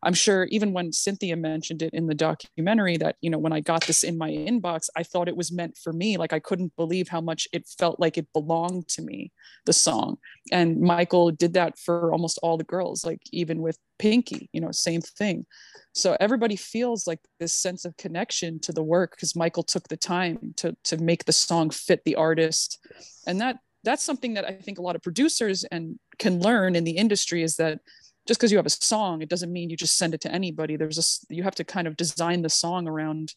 i'm 0.03 0.13
sure 0.13 0.45
even 0.45 0.73
when 0.73 0.91
cynthia 0.91 1.35
mentioned 1.35 1.81
it 1.81 1.93
in 1.93 2.07
the 2.07 2.15
documentary 2.15 2.97
that 2.97 3.15
you 3.21 3.29
know 3.29 3.37
when 3.37 3.53
i 3.53 3.59
got 3.59 3.85
this 3.85 4.03
in 4.03 4.17
my 4.17 4.29
inbox 4.29 4.89
i 4.95 5.03
thought 5.03 5.27
it 5.27 5.37
was 5.37 5.51
meant 5.51 5.77
for 5.77 5.93
me. 5.93 6.17
Like 6.17 6.33
i 6.33 6.39
couldn't 6.39 6.75
believe 6.75 7.07
how 7.07 7.21
much 7.21 7.47
it 7.53 7.67
felt 7.67 7.99
like 7.99 8.17
it 8.17 8.27
belonged 8.33 8.87
to 8.89 9.01
me 9.01 9.31
the 9.65 9.73
song. 9.73 10.17
And 10.51 10.79
michael 10.79 11.31
did 11.31 11.53
that 11.53 11.77
for 11.77 12.11
almost 12.11 12.39
all 12.43 12.57
the 12.57 12.63
girls 12.63 13.05
like 13.05 13.21
even 13.31 13.61
with 13.61 13.77
pinky 14.01 14.49
you 14.51 14.59
know 14.59 14.71
same 14.71 15.01
thing. 15.01 15.45
So 15.93 16.17
everybody 16.19 16.55
feels 16.55 17.05
like 17.05 17.19
this 17.39 17.53
sense 17.53 17.85
of 17.85 17.95
connection 17.97 18.59
to 18.61 18.71
the 18.71 18.81
work 18.81 19.11
because 19.11 19.35
michael 19.35 19.63
took 19.63 19.87
the 19.87 19.97
time 19.97 20.53
to 20.57 20.75
to 20.85 20.97
make 20.97 21.25
the 21.25 21.33
song 21.33 21.69
fit 21.69 22.01
the 22.03 22.15
artist. 22.15 22.79
And 23.27 23.39
that 23.41 23.57
that's 23.83 24.03
something 24.03 24.33
that 24.33 24.45
i 24.45 24.53
think 24.53 24.79
a 24.79 24.81
lot 24.81 24.95
of 24.95 25.03
producers 25.03 25.63
and 25.71 25.99
can 26.17 26.39
learn 26.39 26.75
in 26.75 26.83
the 26.83 26.97
industry 27.03 27.43
is 27.43 27.55
that 27.57 27.79
just 28.27 28.39
because 28.39 28.51
you 28.51 28.57
have 28.57 28.71
a 28.73 28.77
song 28.93 29.21
it 29.21 29.29
doesn't 29.29 29.53
mean 29.53 29.69
you 29.69 29.77
just 29.77 29.97
send 29.97 30.13
it 30.15 30.21
to 30.21 30.31
anybody. 30.31 30.75
There's 30.77 31.01
a 31.05 31.33
you 31.35 31.43
have 31.43 31.55
to 31.55 31.63
kind 31.63 31.87
of 31.87 31.95
design 31.95 32.41
the 32.41 32.49
song 32.49 32.87
around 32.87 33.35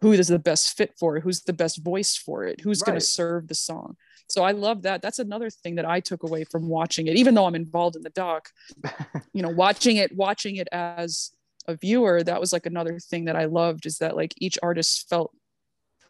who 0.00 0.12
is 0.12 0.28
the 0.28 0.38
best 0.38 0.76
fit 0.76 0.92
for 1.00 1.16
it 1.16 1.22
who's 1.24 1.42
the 1.42 1.58
best 1.64 1.82
voice 1.82 2.16
for 2.16 2.44
it 2.44 2.60
who's 2.60 2.80
right. 2.80 2.86
going 2.86 3.00
to 3.00 3.06
serve 3.20 3.48
the 3.48 3.60
song 3.70 3.96
so 4.28 4.42
i 4.42 4.52
love 4.52 4.82
that. 4.82 5.02
That's 5.02 5.18
another 5.18 5.50
thing 5.50 5.74
that 5.76 5.84
i 5.84 6.00
took 6.00 6.22
away 6.22 6.44
from 6.44 6.68
watching 6.68 7.06
it 7.06 7.16
even 7.16 7.34
though 7.34 7.46
i'm 7.46 7.54
involved 7.54 7.96
in 7.96 8.02
the 8.02 8.10
doc 8.10 8.50
you 9.32 9.42
know 9.42 9.50
watching 9.50 9.96
it 9.96 10.14
watching 10.14 10.56
it 10.56 10.68
as 10.72 11.30
a 11.66 11.74
viewer 11.74 12.22
that 12.22 12.40
was 12.40 12.52
like 12.52 12.66
another 12.66 12.98
thing 12.98 13.24
that 13.24 13.36
i 13.36 13.44
loved 13.44 13.86
is 13.86 13.98
that 13.98 14.16
like 14.16 14.34
each 14.38 14.58
artist 14.62 15.08
felt 15.08 15.32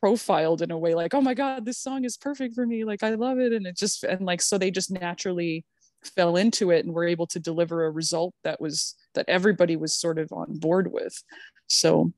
profiled 0.05 0.61
in 0.61 0.71
a 0.71 0.77
way 0.77 0.95
like 0.95 1.15
oh 1.15 1.21
my 1.23 1.33
god 1.33 1.65
this 1.65 1.79
song 1.79 2.05
is 2.05 2.19
perfect 2.19 2.55
for 2.55 2.67
me 2.67 2.85
like 2.85 3.03
i 3.03 3.15
love 3.15 3.39
it. 3.39 3.55
And 3.55 3.67
it 3.67 3.75
just 3.75 4.05
and 4.05 4.27
like 4.27 4.43
so 4.43 4.59
they 4.59 4.71
just 4.71 4.91
naturally 4.91 5.65
fell 6.03 6.37
into 6.37 6.71
it 6.71 6.85
and 6.85 6.95
were 6.95 7.09
able 7.09 7.27
to 7.29 7.41
deliver 7.41 7.87
a 7.87 7.91
result 7.91 8.35
that 8.45 8.61
was 8.61 8.97
that 9.15 9.25
everybody 9.29 9.77
was 9.77 9.95
sort 9.95 10.19
of 10.19 10.31
on 10.31 10.59
board 10.59 10.93
with. 10.93 11.23
So 11.69 12.13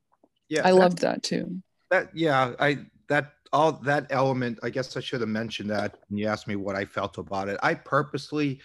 yeah 0.49 0.67
i 0.67 0.71
loved 0.71 0.97
that 0.99 1.23
too. 1.23 1.61
That 1.89 2.09
yeah 2.13 2.55
i 2.59 2.79
that 3.07 3.35
all 3.53 3.71
that 3.71 4.07
element 4.09 4.59
i 4.63 4.69
guess 4.69 4.95
i 4.97 4.99
should 4.99 5.21
have 5.21 5.29
mentioned 5.29 5.69
that 5.69 5.97
when 6.09 6.17
you 6.17 6.27
asked 6.27 6.47
me 6.47 6.55
what 6.55 6.75
i 6.75 6.85
felt 6.85 7.17
about 7.17 7.49
it. 7.49 7.59
I 7.63 7.73
purposely 7.73 8.59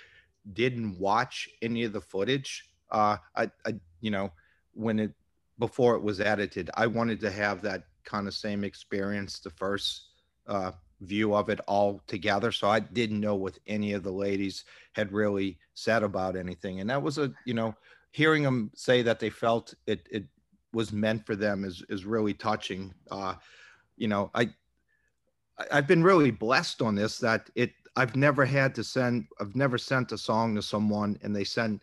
didn't 0.52 0.98
watch 0.98 1.48
any 1.62 1.84
of 1.84 1.92
the 1.92 2.00
footage. 2.00 2.70
Uh 2.90 3.16
i, 3.36 3.50
I 3.66 3.74
you 4.00 4.10
know 4.10 4.30
when 4.74 4.98
it 4.98 5.12
before 5.58 5.94
it 5.94 6.02
was 6.02 6.20
edited 6.20 6.70
i 6.74 6.86
wanted 6.86 7.20
to 7.20 7.30
have 7.30 7.62
that 7.62 7.84
kind 8.04 8.26
of 8.26 8.34
same 8.34 8.64
experience 8.64 9.38
the 9.38 9.50
first 9.50 10.08
uh, 10.48 10.72
view 11.02 11.34
of 11.34 11.48
it 11.48 11.60
all 11.66 12.00
together. 12.06 12.52
So 12.52 12.68
i 12.68 12.80
didn't 12.80 13.20
know 13.20 13.34
what 13.34 13.58
any 13.66 13.92
of 13.92 14.02
the 14.02 14.12
ladies 14.12 14.64
had 14.92 15.12
really 15.12 15.58
said 15.74 16.02
about 16.02 16.36
anything. 16.36 16.80
And 16.80 16.90
that 16.90 17.02
was 17.02 17.18
a 17.18 17.32
you 17.44 17.54
know 17.54 17.74
hearing 18.12 18.42
them 18.42 18.70
say 18.74 19.02
that 19.02 19.20
they 19.20 19.30
felt 19.30 19.74
it 19.86 20.06
it 20.10 20.24
was 20.72 20.92
meant 20.92 21.26
for 21.26 21.36
them 21.36 21.64
is 21.64 21.82
is 21.88 22.04
really 22.04 22.34
touching. 22.34 22.94
Uh 23.10 23.34
you 23.96 24.08
know 24.08 24.30
i 24.34 24.48
i've 25.70 25.86
been 25.86 26.02
really 26.02 26.30
blessed 26.30 26.82
on 26.82 26.94
this 26.94 27.18
that 27.18 27.50
it 27.54 27.72
i've 27.96 28.16
never 28.16 28.44
had 28.44 28.74
to 28.74 28.82
send 28.82 29.26
i've 29.40 29.54
never 29.56 29.78
sent 29.78 30.12
a 30.12 30.18
song 30.18 30.54
to 30.54 30.62
someone 30.62 31.18
and 31.22 31.34
they 31.34 31.44
send 31.44 31.80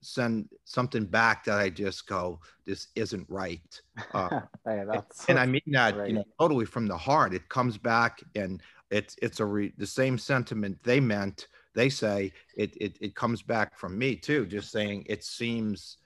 send 0.00 0.48
something 0.64 1.04
back 1.04 1.44
that 1.44 1.58
I 1.58 1.70
just 1.70 2.06
go, 2.06 2.40
this 2.64 2.88
isn't 2.94 3.26
right. 3.28 3.80
Uh, 4.14 4.40
hey, 4.64 4.84
and 5.28 5.38
I 5.38 5.46
mean 5.46 5.62
that 5.68 5.94
great. 5.94 6.08
you 6.08 6.14
know 6.14 6.24
totally 6.38 6.64
from 6.64 6.86
the 6.86 6.96
heart. 6.96 7.34
It 7.34 7.48
comes 7.48 7.78
back 7.78 8.22
and 8.34 8.62
it's 8.90 9.16
it's 9.20 9.40
a 9.40 9.44
re, 9.44 9.72
the 9.76 9.86
same 9.86 10.18
sentiment 10.18 10.78
they 10.82 11.00
meant. 11.00 11.48
They 11.74 11.88
say 11.88 12.32
it, 12.56 12.76
it 12.80 12.98
it 13.00 13.14
comes 13.14 13.42
back 13.42 13.78
from 13.78 13.98
me 13.98 14.16
too, 14.16 14.46
just 14.46 14.70
saying 14.70 15.04
it 15.08 15.24
seems 15.24 15.98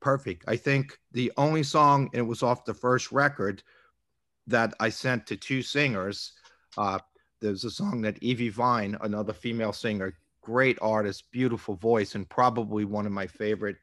perfect. 0.00 0.44
I 0.46 0.56
think 0.56 0.98
the 1.12 1.32
only 1.36 1.62
song 1.62 2.10
it 2.12 2.22
was 2.22 2.42
off 2.42 2.64
the 2.64 2.74
first 2.74 3.12
record 3.12 3.62
that 4.46 4.74
I 4.80 4.88
sent 4.88 5.26
to 5.26 5.36
two 5.36 5.62
singers. 5.62 6.32
Uh, 6.78 6.98
there's 7.40 7.64
a 7.64 7.70
song 7.70 8.00
that 8.02 8.20
Evi 8.20 8.50
Vine, 8.50 8.96
another 9.00 9.32
female 9.32 9.72
singer, 9.72 10.14
great 10.40 10.78
artist, 10.80 11.30
beautiful 11.32 11.74
voice, 11.74 12.14
and 12.14 12.28
probably 12.28 12.84
one 12.84 13.04
of 13.04 13.12
my 13.12 13.26
favorite 13.26 13.76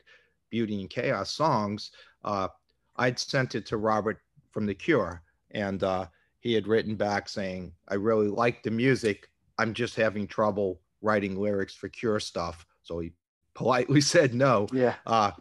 Beauty 0.50 0.80
in 0.80 0.88
Chaos 0.88 1.32
songs. 1.32 1.92
Uh, 2.24 2.48
I'd 2.96 3.20
sent 3.20 3.56
it 3.56 3.66
to 3.68 3.78
Robert 3.78 4.20
from 4.52 4.66
The 4.66 4.74
Cure, 4.74 5.22
and 5.52 5.84
uh, 5.84 6.08
he 6.40 6.54
had 6.54 6.68
written 6.68 6.96
back 6.96 7.28
saying, 7.28 7.74
I 7.90 7.96
really 7.96 8.30
like 8.30 8.64
the 8.64 8.72
music. 8.72 9.30
I'm 9.58 9.74
just 9.74 9.96
having 9.96 10.26
trouble 10.26 10.80
writing 11.02 11.36
lyrics 11.36 11.74
for 11.74 11.90
Cure 11.90 12.22
stuff. 12.22 12.66
So 12.84 13.00
he 13.00 13.12
politely 13.56 14.02
said 14.14 14.34
no. 14.34 14.68
Yeah. 14.72 14.96
Uh, 15.06 15.32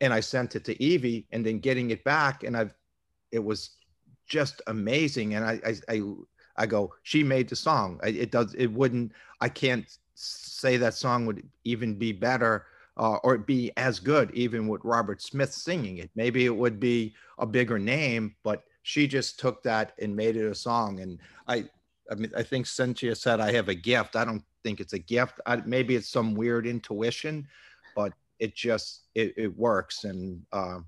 and 0.00 0.12
I 0.12 0.20
sent 0.20 0.56
it 0.56 0.64
to 0.64 0.82
Evie 0.82 1.26
and 1.30 1.46
then 1.46 1.60
getting 1.60 1.90
it 1.90 2.02
back. 2.02 2.42
And 2.42 2.56
I've, 2.56 2.74
it 3.30 3.44
was 3.44 3.76
just 4.26 4.62
amazing. 4.66 5.34
And 5.34 5.44
I, 5.44 5.60
I, 5.64 5.74
I, 5.88 6.02
I 6.60 6.66
go, 6.66 6.92
she 7.02 7.24
made 7.24 7.48
the 7.48 7.56
song. 7.56 7.98
It 8.04 8.30
does, 8.30 8.54
it 8.54 8.66
wouldn't, 8.66 9.12
I 9.40 9.48
can't 9.48 9.86
say 10.14 10.76
that 10.76 10.94
song 10.94 11.24
would 11.26 11.42
even 11.64 11.94
be 11.94 12.12
better 12.12 12.66
uh, 12.98 13.16
or 13.24 13.38
be 13.38 13.72
as 13.78 13.98
good, 13.98 14.30
even 14.32 14.68
with 14.68 14.82
Robert 14.84 15.22
Smith 15.22 15.52
singing 15.52 15.98
it. 15.98 16.10
Maybe 16.14 16.44
it 16.44 16.54
would 16.54 16.78
be 16.78 17.14
a 17.38 17.46
bigger 17.46 17.78
name, 17.78 18.34
but 18.42 18.64
she 18.82 19.08
just 19.08 19.40
took 19.40 19.62
that 19.62 19.92
and 20.02 20.14
made 20.14 20.36
it 20.36 20.46
a 20.46 20.54
song. 20.54 21.00
And 21.00 21.18
I, 21.48 21.64
I 22.10 22.14
mean, 22.16 22.30
I 22.36 22.42
think 22.42 22.66
Cynthia 22.66 23.14
said 23.14 23.40
I 23.40 23.52
have 23.52 23.70
a 23.70 23.74
gift. 23.74 24.16
I 24.16 24.24
don't 24.26 24.44
think 24.62 24.80
it's 24.80 24.92
a 24.92 24.98
gift. 24.98 25.40
I, 25.46 25.56
maybe 25.64 25.96
it's 25.96 26.10
some 26.10 26.34
weird 26.34 26.66
intuition, 26.66 27.48
but 27.96 28.12
it 28.38 28.54
just 28.54 29.02
it, 29.14 29.32
it 29.36 29.56
works, 29.56 30.04
and 30.04 30.42
uh, 30.52 30.80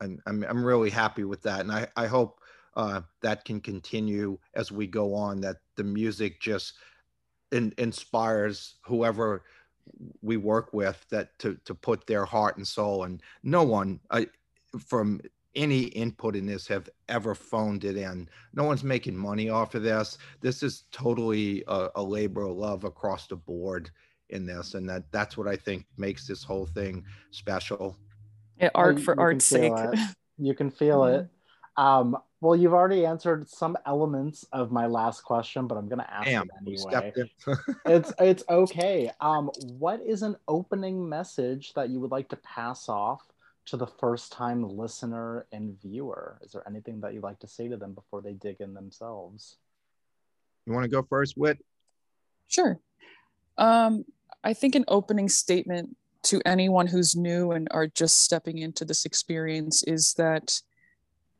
I'm, 0.00 0.20
I'm 0.26 0.44
I'm 0.44 0.64
really 0.64 0.90
happy 0.90 1.24
with 1.24 1.42
that. 1.42 1.60
And 1.60 1.72
I 1.72 1.88
I 1.96 2.06
hope 2.06 2.40
uh, 2.76 3.00
that 3.22 3.44
can 3.44 3.60
continue 3.60 4.38
as 4.54 4.70
we 4.70 4.86
go 4.86 5.14
on. 5.14 5.40
That 5.40 5.56
the 5.76 5.84
music 5.84 6.40
just 6.40 6.74
in, 7.52 7.74
inspires 7.78 8.74
whoever 8.84 9.42
we 10.20 10.36
work 10.36 10.72
with 10.72 11.04
that 11.10 11.38
to 11.40 11.58
to 11.64 11.74
put 11.74 12.06
their 12.06 12.24
heart 12.24 12.56
and 12.56 12.66
soul. 12.66 13.04
And 13.04 13.22
no 13.42 13.62
one 13.62 14.00
I, 14.10 14.26
from 14.78 15.20
any 15.56 15.84
input 15.84 16.36
in 16.36 16.46
this 16.46 16.66
have 16.68 16.88
ever 17.08 17.34
phoned 17.34 17.84
it 17.84 17.96
in. 17.96 18.28
No 18.52 18.64
one's 18.64 18.84
making 18.84 19.16
money 19.16 19.48
off 19.48 19.74
of 19.74 19.82
this. 19.82 20.18
This 20.40 20.62
is 20.62 20.84
totally 20.92 21.64
a, 21.66 21.88
a, 21.96 22.02
labor 22.02 22.42
of 22.42 22.56
love 22.56 22.84
across 22.84 23.26
the 23.26 23.36
board 23.36 23.90
in 24.28 24.44
this, 24.44 24.74
and 24.74 24.88
that 24.88 25.10
that's 25.10 25.36
what 25.36 25.48
I 25.48 25.56
think 25.56 25.86
makes 25.96 26.26
this 26.26 26.44
whole 26.44 26.66
thing 26.66 27.04
special. 27.30 27.96
Yeah, 28.60 28.68
art 28.74 29.00
for 29.00 29.18
art's 29.18 29.46
sake. 29.46 29.72
It. 29.74 29.98
You 30.38 30.52
can 30.52 30.70
feel 30.70 31.00
mm-hmm. 31.00 31.20
it. 31.20 31.30
Um, 31.78 32.18
well, 32.40 32.54
you've 32.54 32.74
already 32.74 33.06
answered 33.06 33.48
some 33.48 33.76
elements 33.86 34.44
of 34.52 34.70
my 34.70 34.86
last 34.86 35.22
question, 35.22 35.66
but 35.66 35.76
I'm 35.76 35.88
going 35.88 36.00
to 36.00 36.12
ask 36.12 36.26
Damn, 36.26 36.42
it 36.42 36.84
anyway. 36.86 37.12
it's 37.86 38.12
it's 38.18 38.44
okay. 38.48 39.10
Um, 39.20 39.50
what 39.78 40.00
is 40.02 40.22
an 40.22 40.36
opening 40.46 41.08
message 41.08 41.72
that 41.74 41.88
you 41.88 41.98
would 42.00 42.10
like 42.10 42.28
to 42.30 42.36
pass 42.36 42.88
off 42.88 43.22
to 43.66 43.76
the 43.76 43.86
first 43.86 44.32
time 44.32 44.62
listener 44.62 45.46
and 45.50 45.80
viewer? 45.80 46.38
Is 46.42 46.52
there 46.52 46.62
anything 46.66 47.00
that 47.00 47.14
you'd 47.14 47.22
like 47.22 47.38
to 47.40 47.48
say 47.48 47.68
to 47.68 47.76
them 47.76 47.94
before 47.94 48.20
they 48.20 48.34
dig 48.34 48.60
in 48.60 48.74
themselves? 48.74 49.56
You 50.66 50.74
want 50.74 50.84
to 50.84 50.90
go 50.90 51.02
first, 51.02 51.36
Whit? 51.36 51.58
Sure. 52.48 52.78
Um, 53.56 54.04
I 54.44 54.52
think 54.52 54.74
an 54.74 54.84
opening 54.88 55.28
statement 55.28 55.96
to 56.24 56.42
anyone 56.44 56.86
who's 56.86 57.16
new 57.16 57.52
and 57.52 57.68
are 57.70 57.86
just 57.86 58.22
stepping 58.22 58.58
into 58.58 58.84
this 58.84 59.06
experience 59.06 59.82
is 59.84 60.14
that 60.14 60.60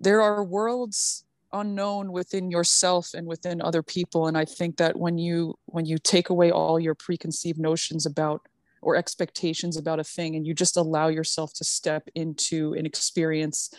there 0.00 0.20
are 0.20 0.44
worlds 0.44 1.24
unknown 1.52 2.12
within 2.12 2.50
yourself 2.50 3.10
and 3.14 3.26
within 3.26 3.62
other 3.62 3.82
people. 3.82 4.26
And 4.26 4.36
i 4.36 4.44
think 4.44 4.76
that 4.76 4.96
when 4.98 5.18
you 5.18 5.54
when 5.66 5.86
you 5.86 5.98
take 5.98 6.28
away 6.30 6.50
all 6.50 6.78
your 6.78 6.94
preconceived 6.94 7.58
notions 7.58 8.06
about 8.06 8.42
or 8.82 8.96
expectations 8.96 9.76
about 9.76 10.00
a 10.00 10.04
thing 10.04 10.36
and 10.36 10.46
you 10.46 10.54
just 10.54 10.76
allow 10.76 11.08
yourself 11.08 11.52
to 11.54 11.64
step 11.64 12.08
into 12.14 12.74
an 12.74 12.86
experience 12.86 13.70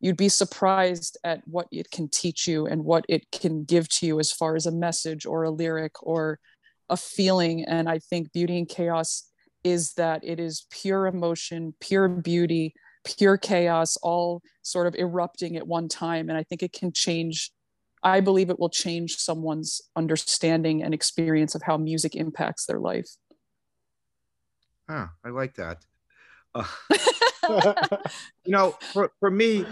you'd 0.00 0.16
be 0.16 0.28
surprised 0.28 1.18
at 1.24 1.46
what 1.46 1.66
it 1.70 1.90
can 1.90 2.08
teach 2.08 2.48
you 2.48 2.66
and 2.66 2.84
what 2.84 3.04
it 3.08 3.30
can 3.30 3.64
give 3.64 3.86
to 3.88 4.06
you 4.06 4.18
as 4.18 4.32
far 4.32 4.56
as 4.56 4.66
a 4.66 4.72
message 4.72 5.26
or 5.26 5.42
a 5.42 5.50
lyric 5.50 5.92
or 6.02 6.38
a 6.88 6.96
feeling. 6.96 7.64
And 7.64 7.88
i 7.88 7.98
think 7.98 8.32
beauty 8.32 8.58
in 8.58 8.66
chaos 8.66 9.28
is 9.62 9.92
that. 9.94 10.24
It 10.24 10.40
is 10.40 10.66
pure 10.70 11.06
emotion 11.06 11.74
pure 11.80 12.08
beauty 12.08 12.74
pure 13.04 13.36
chaos 13.36 13.96
all 13.98 14.42
sort 14.62 14.86
of 14.86 14.94
erupting 14.96 15.56
at 15.56 15.66
one 15.66 15.88
time 15.88 16.28
and 16.28 16.38
i 16.38 16.42
think 16.42 16.62
it 16.62 16.72
can 16.72 16.92
change 16.92 17.50
i 18.02 18.20
believe 18.20 18.50
it 18.50 18.58
will 18.58 18.68
change 18.68 19.16
someone's 19.16 19.80
understanding 19.96 20.82
and 20.82 20.92
experience 20.92 21.54
of 21.54 21.62
how 21.62 21.76
music 21.76 22.14
impacts 22.14 22.66
their 22.66 22.78
life 22.78 23.08
Huh, 24.90 25.06
I 25.24 25.28
like 25.28 25.54
that. 25.54 25.86
Uh, 26.52 26.64
you 28.44 28.50
know, 28.50 28.76
for, 28.92 29.12
for 29.20 29.30
me, 29.30 29.64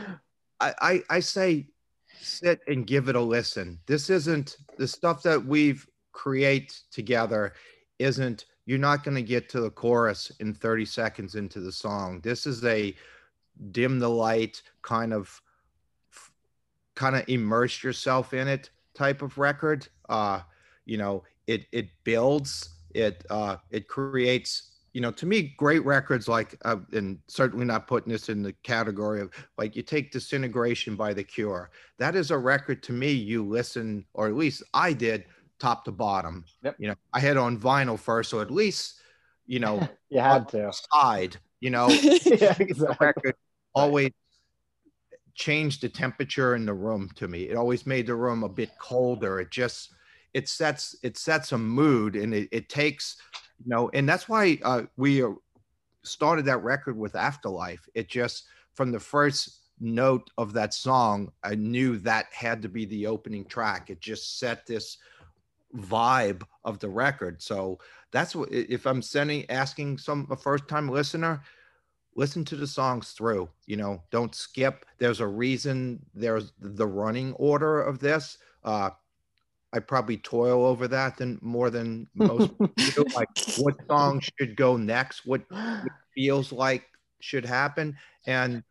I, 0.61 0.75
I, 0.81 1.03
I 1.11 1.21
say 1.21 1.67
sit 2.21 2.61
and 2.69 2.87
give 2.87 3.09
it 3.09 3.17
a 3.17 3.21
listen. 3.21 3.81
This 3.87 4.11
isn't 4.11 4.59
the 4.77 4.87
stuff 4.87 5.25
that 5.25 5.45
we've 5.45 5.85
create 6.13 6.81
together 6.93 7.55
isn't 7.99 8.45
you're 8.65 8.79
not 8.79 9.03
going 9.03 9.17
to 9.17 9.23
get 9.23 9.49
to 9.49 9.61
the 9.61 9.71
chorus 9.71 10.31
in 10.39 10.55
30 10.55 10.85
seconds 10.85 11.35
into 11.35 11.59
the 11.59 11.73
song. 11.73 12.21
This 12.23 12.47
is 12.47 12.65
a 12.65 12.95
dim 13.71 13.99
the 13.99 14.09
light 14.09 14.63
kind 14.83 15.13
of 15.13 15.41
kind 16.95 17.17
of 17.17 17.25
immerse 17.29 17.83
yourself 17.83 18.35
in 18.35 18.49
it 18.49 18.71
type 18.95 19.23
of 19.23 19.39
record. 19.39 19.87
Uh, 20.09 20.41
you 20.85 20.99
know, 20.99 21.25
it 21.47 21.67
it 21.73 21.89
builds, 22.05 22.71
it 22.95 23.25
uh, 23.31 23.57
it 23.71 23.89
creates 23.89 24.69
you 24.99 25.03
know, 25.03 25.13
to 25.13 25.27
me, 25.27 25.55
great 25.57 25.85
records 25.85 26.27
like, 26.27 26.57
uh, 26.65 26.77
and 26.93 27.19
certainly 27.29 27.65
not 27.65 27.87
putting 27.87 28.11
this 28.11 28.29
in 28.29 28.43
the 28.43 28.53
category 28.65 29.21
of 29.21 29.31
like 29.57 29.77
you 29.77 29.83
take 29.83 30.11
Disintegration 30.11 30.97
by 30.97 31.13
The 31.13 31.23
Cure. 31.23 31.71
That 31.99 32.17
is 32.17 32.31
a 32.31 32.39
record 32.39 32.83
to 32.85 32.93
me 32.93 33.13
you 33.13 33.45
listen, 33.45 34.05
or 34.15 34.27
at 34.27 34.35
least 34.35 34.63
I 34.75 34.93
did, 34.93 35.27
top 35.59 35.85
to 35.85 35.93
bottom. 35.93 36.45
Yep. 36.63 36.77
You 36.79 36.89
know, 36.89 36.95
I 37.13 37.21
had 37.21 37.37
on 37.37 37.59
vinyl 37.59 37.99
first, 37.99 38.31
so 38.31 38.41
at 38.41 38.51
least, 38.51 39.01
you 39.47 39.61
know, 39.61 39.87
you 40.11 40.21
had 40.21 40.49
to 40.49 40.73
side. 40.93 41.37
You 41.61 41.71
know, 41.71 41.89
yeah, 42.25 42.57
exactly. 42.59 42.97
record 42.99 43.35
always 43.79 44.11
changed 45.35 45.83
the 45.83 45.89
temperature 45.89 46.55
in 46.57 46.67
the 46.67 46.75
room 46.75 47.11
to 47.15 47.29
me. 47.29 47.49
It 47.49 47.57
always 47.57 47.87
made 47.87 48.07
the 48.07 48.15
room 48.15 48.43
a 48.43 48.49
bit 48.49 48.71
colder. 48.79 49.41
It 49.41 49.51
just 49.51 49.95
it 50.35 50.49
sets 50.49 50.97
it 51.03 51.17
sets 51.17 51.53
a 51.53 51.59
mood, 51.59 52.17
and 52.17 52.35
it, 52.35 52.49
it 52.53 52.69
takes 52.69 53.17
you 53.65 53.71
know, 53.71 53.91
and 53.95 54.09
that's 54.09 54.29
why 54.29 54.59
uh, 54.63 54.83
we 54.97 55.23
uh, 55.23 55.31
started 56.03 56.45
that 56.47 56.63
record 56.63 56.97
with 56.97 57.17
Afterlife. 57.17 57.89
It 57.95 58.09
just 58.09 58.45
from 58.75 58.93
the 58.93 59.01
first 59.01 59.61
note 59.81 60.31
of 60.39 60.53
that 60.53 60.75
song, 60.75 61.33
I 61.43 61.55
knew 61.55 61.99
that 61.99 62.27
had 62.33 62.63
to 62.63 62.69
be 62.69 62.85
the 62.85 63.07
opening 63.07 63.45
track. 63.45 63.91
It 63.91 64.01
just 64.01 64.39
set 64.39 64.67
this 64.67 64.99
vibe 65.77 66.43
of 66.65 66.79
the 66.79 66.89
record. 66.89 67.43
So 67.43 67.79
that's 68.13 68.35
what 68.35 68.51
if 68.53 68.87
I'm 68.87 69.03
sending 69.03 69.49
asking 69.51 69.99
some 69.99 70.27
a 70.31 70.37
first 70.37 70.69
time 70.69 70.89
listener, 70.89 71.43
listen 72.19 72.45
to 72.45 72.57
the 72.57 72.67
songs 72.67 73.13
through. 73.13 73.49
You 73.67 73.77
know, 73.77 74.03
don't 74.11 74.35
skip. 74.35 74.85
There's 74.99 75.21
a 75.21 75.27
reason. 75.27 76.05
There's 76.15 76.53
the 76.61 76.87
running 76.87 77.33
order 77.35 77.81
of 77.81 78.01
this. 78.01 78.39
Uh, 78.65 78.91
I 79.73 79.79
probably 79.79 80.17
toil 80.17 80.67
over 80.67 80.89
that 80.89 81.17
than 81.17 81.39
more 81.41 81.71
than 81.71 82.09
most 82.15 82.51
do. 82.59 83.05
Like 83.15 83.29
what 83.59 83.77
song 83.87 84.21
should 84.21 84.57
go 84.57 84.77
next, 84.77 85.27
what 85.27 85.43
feels 86.15 86.53
like 86.53 86.85
should 87.21 87.45
happen, 87.45 87.97
and 88.27 88.65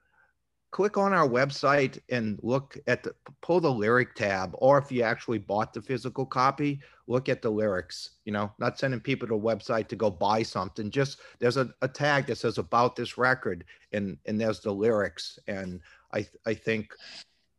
click 0.71 0.97
on 0.97 1.13
our 1.13 1.27
website 1.27 1.99
and 2.09 2.39
look 2.43 2.77
at 2.87 3.03
the 3.03 3.13
pull 3.41 3.59
the 3.59 3.71
lyric 3.71 4.15
tab, 4.15 4.51
or 4.55 4.77
if 4.77 4.91
you 4.91 5.01
actually 5.01 5.37
bought 5.37 5.73
the 5.73 5.81
physical 5.81 6.25
copy, 6.25 6.79
look 7.07 7.29
at 7.29 7.41
the 7.41 7.49
lyrics. 7.49 8.11
You 8.25 8.33
know, 8.33 8.51
not 8.59 8.77
sending 8.77 8.99
people 8.99 9.27
to 9.27 9.35
a 9.35 9.39
website 9.39 9.87
to 9.89 9.95
go 9.95 10.09
buy 10.09 10.43
something. 10.43 10.91
Just 10.91 11.19
there's 11.39 11.57
a, 11.57 11.73
a 11.81 11.87
tag 11.87 12.27
that 12.27 12.37
says 12.37 12.57
about 12.57 12.95
this 12.95 13.17
record, 13.17 13.63
and 13.93 14.17
and 14.25 14.39
there's 14.39 14.59
the 14.59 14.71
lyrics, 14.71 15.39
and 15.47 15.79
I 16.13 16.27
I 16.45 16.53
think 16.53 16.93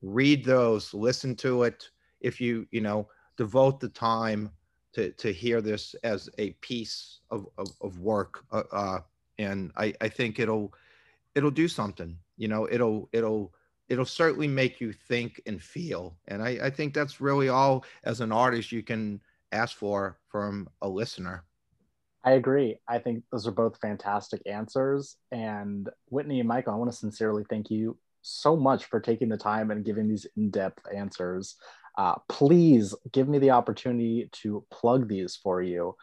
read 0.02 0.44
those, 0.44 0.94
listen 0.94 1.34
to 1.36 1.64
it. 1.64 1.88
If 2.20 2.40
you 2.40 2.66
you 2.70 2.80
know 2.80 3.08
devote 3.36 3.80
the 3.80 3.88
time 3.88 4.50
to 4.92 5.12
to 5.12 5.32
hear 5.32 5.60
this 5.60 5.94
as 6.02 6.28
a 6.38 6.50
piece 6.60 7.20
of 7.30 7.46
of, 7.56 7.68
of 7.80 7.98
work 8.00 8.44
uh, 8.52 8.62
uh, 8.72 8.98
and 9.38 9.70
I, 9.76 9.94
I 10.00 10.08
think 10.08 10.38
it'll 10.38 10.72
it'll 11.34 11.50
do 11.50 11.68
something 11.68 12.16
you 12.38 12.48
know 12.48 12.66
it'll 12.70 13.08
it'll 13.12 13.52
it'll 13.88 14.06
certainly 14.06 14.48
make 14.48 14.80
you 14.80 14.92
think 14.92 15.40
and 15.46 15.62
feel 15.62 16.16
and 16.28 16.42
I, 16.42 16.58
I 16.62 16.70
think 16.70 16.94
that's 16.94 17.20
really 17.20 17.48
all 17.48 17.84
as 18.04 18.20
an 18.20 18.32
artist 18.32 18.72
you 18.72 18.82
can 18.82 19.20
ask 19.52 19.76
for 19.76 20.18
from 20.28 20.68
a 20.82 20.88
listener 20.88 21.44
I 22.24 22.32
agree. 22.32 22.76
I 22.86 22.98
think 22.98 23.22
those 23.30 23.46
are 23.46 23.52
both 23.52 23.78
fantastic 23.80 24.42
answers. 24.44 25.16
And 25.30 25.88
Whitney 26.10 26.40
and 26.40 26.48
Michael, 26.48 26.74
I 26.74 26.76
want 26.76 26.90
to 26.90 26.96
sincerely 26.96 27.44
thank 27.48 27.70
you 27.70 27.96
so 28.22 28.56
much 28.56 28.86
for 28.86 29.00
taking 29.00 29.28
the 29.28 29.36
time 29.36 29.70
and 29.70 29.84
giving 29.84 30.08
these 30.08 30.26
in 30.36 30.50
depth 30.50 30.84
answers 30.94 31.56
uh, 31.98 32.14
please 32.28 32.94
give 33.12 33.28
me 33.28 33.40
the 33.40 33.50
opportunity 33.50 34.30
to 34.32 34.64
plug 34.70 35.08
these 35.08 35.36
for 35.36 35.60
you. 35.60 35.96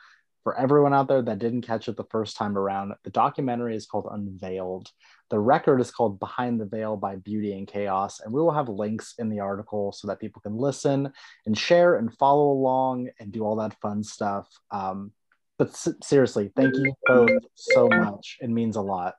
for 0.43 0.55
everyone 0.59 0.93
out 0.93 1.07
there 1.07 1.23
that 1.23 1.39
didn't 1.39 1.63
catch 1.63 1.87
it 1.87 1.97
the 1.97 2.03
first 2.11 2.37
time 2.37 2.55
around, 2.55 2.93
the 3.03 3.09
documentary 3.09 3.75
is 3.75 3.87
called 3.87 4.07
Unveiled. 4.11 4.91
The 5.31 5.39
record 5.39 5.81
is 5.81 5.89
called 5.91 6.19
Behind 6.19 6.59
the 6.61 6.65
Veil 6.65 6.95
by 6.97 7.15
Beauty 7.15 7.53
in 7.57 7.65
Chaos. 7.65 8.19
And 8.19 8.31
we 8.33 8.39
will 8.41 8.51
have 8.51 8.69
links 8.69 9.15
in 9.17 9.29
the 9.29 9.39
article 9.39 9.91
so 9.91 10.07
that 10.07 10.19
people 10.19 10.41
can 10.41 10.55
listen 10.55 11.11
and 11.45 11.57
share 11.57 11.95
and 11.95 12.13
follow 12.17 12.51
along 12.51 13.09
and 13.19 13.31
do 13.31 13.43
all 13.43 13.55
that 13.57 13.79
fun 13.81 14.03
stuff. 14.03 14.47
Um, 14.71 15.11
but 15.57 15.69
s- 15.69 15.87
seriously, 16.03 16.51
thank 16.55 16.75
you 16.75 16.93
both 17.07 17.31
so 17.55 17.87
much. 17.89 18.37
It 18.39 18.49
means 18.49 18.75
a 18.75 18.81
lot. 18.81 19.15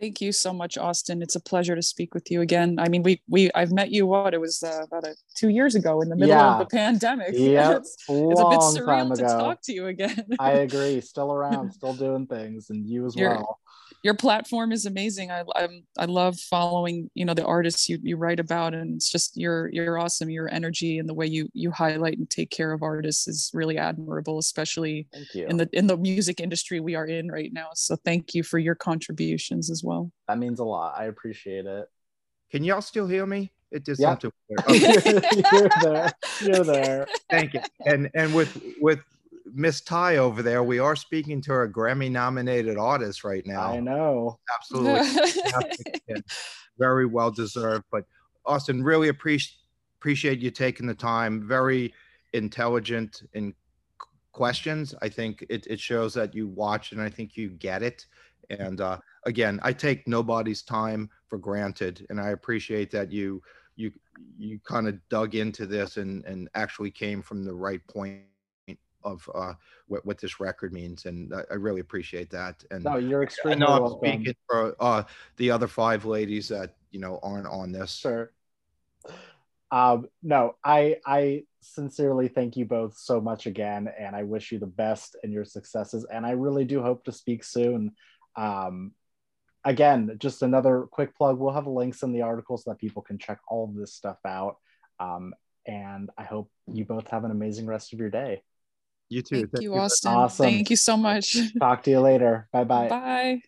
Thank 0.00 0.20
you 0.20 0.32
so 0.32 0.52
much, 0.52 0.76
Austin. 0.76 1.22
It's 1.22 1.36
a 1.36 1.40
pleasure 1.40 1.76
to 1.76 1.82
speak 1.82 2.12
with 2.12 2.28
you 2.28 2.40
again. 2.40 2.76
I 2.80 2.88
mean, 2.88 3.04
we 3.04 3.22
we 3.28 3.52
I've 3.54 3.70
met 3.70 3.92
you 3.92 4.04
what 4.04 4.34
it 4.34 4.40
was 4.40 4.60
uh, 4.64 4.82
about 4.82 5.04
a, 5.06 5.14
two 5.36 5.48
years 5.48 5.76
ago 5.76 6.00
in 6.02 6.08
the 6.08 6.16
middle 6.16 6.34
Yeah. 6.34 6.54
of 6.54 6.58
the 6.58 6.66
pandemic. 6.76 7.28
Yeah, 7.34 7.76
it's, 7.76 7.94
it's 8.08 8.08
a 8.08 8.12
bit 8.12 8.36
long 8.58 8.74
time 8.74 9.10
surreal 9.10 9.16
to 9.16 9.22
talk 9.22 9.62
to 9.62 9.72
you 9.72 9.86
again. 9.86 10.26
I 10.40 10.50
agree. 10.66 11.00
Still 11.00 11.32
around, 11.32 11.70
still 11.70 11.94
doing 11.94 12.26
things, 12.26 12.70
and 12.70 12.84
you 12.84 13.06
as 13.06 13.14
You're- 13.14 13.36
well. 13.36 13.60
Your 14.02 14.14
platform 14.14 14.72
is 14.72 14.84
amazing. 14.84 15.30
I 15.30 15.44
I'm, 15.54 15.84
I 15.96 16.06
love 16.06 16.38
following 16.38 17.08
you 17.14 17.24
know 17.24 17.34
the 17.34 17.44
artists 17.44 17.88
you, 17.88 17.98
you 18.02 18.16
write 18.16 18.40
about, 18.40 18.74
and 18.74 18.96
it's 18.96 19.10
just 19.10 19.36
you're 19.36 19.68
you're 19.72 19.96
awesome. 19.98 20.28
Your 20.28 20.52
energy 20.52 20.98
and 20.98 21.08
the 21.08 21.14
way 21.14 21.26
you 21.26 21.48
you 21.54 21.70
highlight 21.70 22.18
and 22.18 22.28
take 22.28 22.50
care 22.50 22.72
of 22.72 22.82
artists 22.82 23.28
is 23.28 23.50
really 23.54 23.78
admirable, 23.78 24.38
especially 24.38 25.06
in 25.34 25.56
the 25.56 25.68
in 25.72 25.86
the 25.86 25.96
music 25.96 26.40
industry 26.40 26.80
we 26.80 26.94
are 26.96 27.06
in 27.06 27.30
right 27.30 27.52
now. 27.52 27.68
So 27.74 27.94
thank 27.96 28.34
you 28.34 28.42
for 28.42 28.58
your 28.58 28.74
contributions 28.74 29.70
as 29.70 29.84
well. 29.84 30.10
that 30.26 30.38
means 30.38 30.58
a 30.58 30.64
lot. 30.64 30.94
I 30.98 31.04
appreciate 31.04 31.66
it. 31.66 31.88
Can 32.50 32.64
y'all 32.64 32.80
still 32.82 33.06
hear 33.06 33.24
me? 33.24 33.52
It 33.70 33.84
did 33.84 33.98
Yeah. 33.98 34.10
something. 34.18 34.32
weird. 34.48 34.68
Okay, 34.68 35.42
you're 35.52 35.68
there. 35.80 36.12
You're 36.42 36.64
there. 36.64 37.06
thank 37.30 37.54
you. 37.54 37.60
And 37.86 38.10
and 38.14 38.34
with 38.34 38.60
with 38.80 38.98
Miss 39.46 39.80
Tai 39.80 40.16
over 40.18 40.42
there, 40.42 40.62
we 40.62 40.78
are 40.78 40.96
speaking 40.96 41.40
to 41.42 41.52
a 41.60 41.68
Grammy 41.68 42.10
nominated 42.10 42.78
artist 42.78 43.24
right 43.24 43.44
now. 43.46 43.72
I 43.72 43.80
know. 43.80 44.38
Absolutely 44.54 45.42
very 46.78 47.06
well 47.06 47.30
deserved. 47.30 47.84
But 47.90 48.04
Austin, 48.46 48.82
really 48.82 49.08
appreciate 49.08 49.58
appreciate 50.00 50.40
you 50.40 50.50
taking 50.50 50.86
the 50.86 50.94
time. 50.94 51.46
Very 51.46 51.94
intelligent 52.32 53.22
in 53.34 53.54
questions. 54.32 54.96
I 55.00 55.08
think 55.08 55.46
it, 55.48 55.64
it 55.68 55.78
shows 55.78 56.12
that 56.14 56.34
you 56.34 56.48
watch 56.48 56.90
and 56.90 57.00
I 57.00 57.08
think 57.08 57.36
you 57.36 57.50
get 57.50 57.84
it. 57.84 58.04
And 58.50 58.80
uh, 58.80 58.98
again, 59.26 59.60
I 59.62 59.72
take 59.72 60.08
nobody's 60.08 60.62
time 60.62 61.08
for 61.28 61.38
granted, 61.38 62.04
and 62.10 62.20
I 62.20 62.30
appreciate 62.30 62.90
that 62.90 63.12
you 63.12 63.40
you 63.76 63.92
you 64.36 64.58
kind 64.64 64.88
of 64.88 64.98
dug 65.08 65.36
into 65.36 65.66
this 65.66 65.96
and 65.96 66.24
and 66.24 66.48
actually 66.54 66.90
came 66.90 67.22
from 67.22 67.44
the 67.44 67.54
right 67.54 67.86
point 67.86 68.22
of 69.04 69.28
uh, 69.34 69.54
what 69.88 70.04
what 70.06 70.18
this 70.18 70.40
record 70.40 70.72
means, 70.72 71.06
and 71.06 71.32
I, 71.34 71.42
I 71.50 71.54
really 71.54 71.80
appreciate 71.80 72.30
that. 72.30 72.64
And 72.70 72.84
No, 72.84 72.96
you're 72.96 73.22
extremely 73.22 73.56
I 73.56 73.66
know 73.66 73.72
I'm 73.74 73.82
welcome. 73.82 74.08
speaking 74.08 74.34
for 74.48 74.74
uh, 74.80 75.04
the 75.36 75.50
other 75.50 75.68
five 75.68 76.04
ladies 76.04 76.48
that 76.48 76.76
you 76.90 77.00
know 77.00 77.18
aren't 77.22 77.46
on 77.46 77.72
this. 77.72 77.94
Sure. 77.94 78.32
Um, 79.70 80.08
no, 80.22 80.56
I 80.64 80.96
I 81.06 81.44
sincerely 81.60 82.28
thank 82.28 82.56
you 82.56 82.64
both 82.64 82.96
so 82.96 83.20
much 83.20 83.46
again, 83.46 83.88
and 83.98 84.14
I 84.14 84.22
wish 84.22 84.52
you 84.52 84.58
the 84.58 84.66
best 84.66 85.16
in 85.22 85.32
your 85.32 85.44
successes. 85.44 86.04
And 86.12 86.26
I 86.26 86.32
really 86.32 86.64
do 86.64 86.82
hope 86.82 87.04
to 87.04 87.12
speak 87.12 87.42
soon. 87.42 87.92
Um, 88.36 88.92
again, 89.64 90.16
just 90.18 90.42
another 90.42 90.86
quick 90.90 91.16
plug. 91.16 91.38
We'll 91.38 91.54
have 91.54 91.66
links 91.66 92.02
in 92.02 92.12
the 92.12 92.22
article 92.22 92.58
so 92.58 92.70
that 92.70 92.78
people 92.78 93.02
can 93.02 93.18
check 93.18 93.38
all 93.48 93.64
of 93.64 93.74
this 93.74 93.94
stuff 93.94 94.18
out. 94.26 94.56
Um, 95.00 95.34
and 95.66 96.10
I 96.18 96.24
hope 96.24 96.50
you 96.66 96.84
both 96.84 97.08
have 97.08 97.24
an 97.24 97.30
amazing 97.30 97.66
rest 97.66 97.92
of 97.92 97.98
your 97.98 98.10
day. 98.10 98.42
You 99.08 99.22
too. 99.22 99.46
Thank 99.46 99.62
you, 99.62 99.70
very 99.70 99.82
Austin. 99.82 100.12
Awesome. 100.12 100.44
Thank 100.46 100.70
you 100.70 100.76
so 100.76 100.96
much. 100.96 101.36
Talk 101.60 101.82
to 101.84 101.90
you 101.90 102.00
later. 102.00 102.48
Bye 102.52 102.64
bye. 102.64 102.88
Bye. 102.88 103.42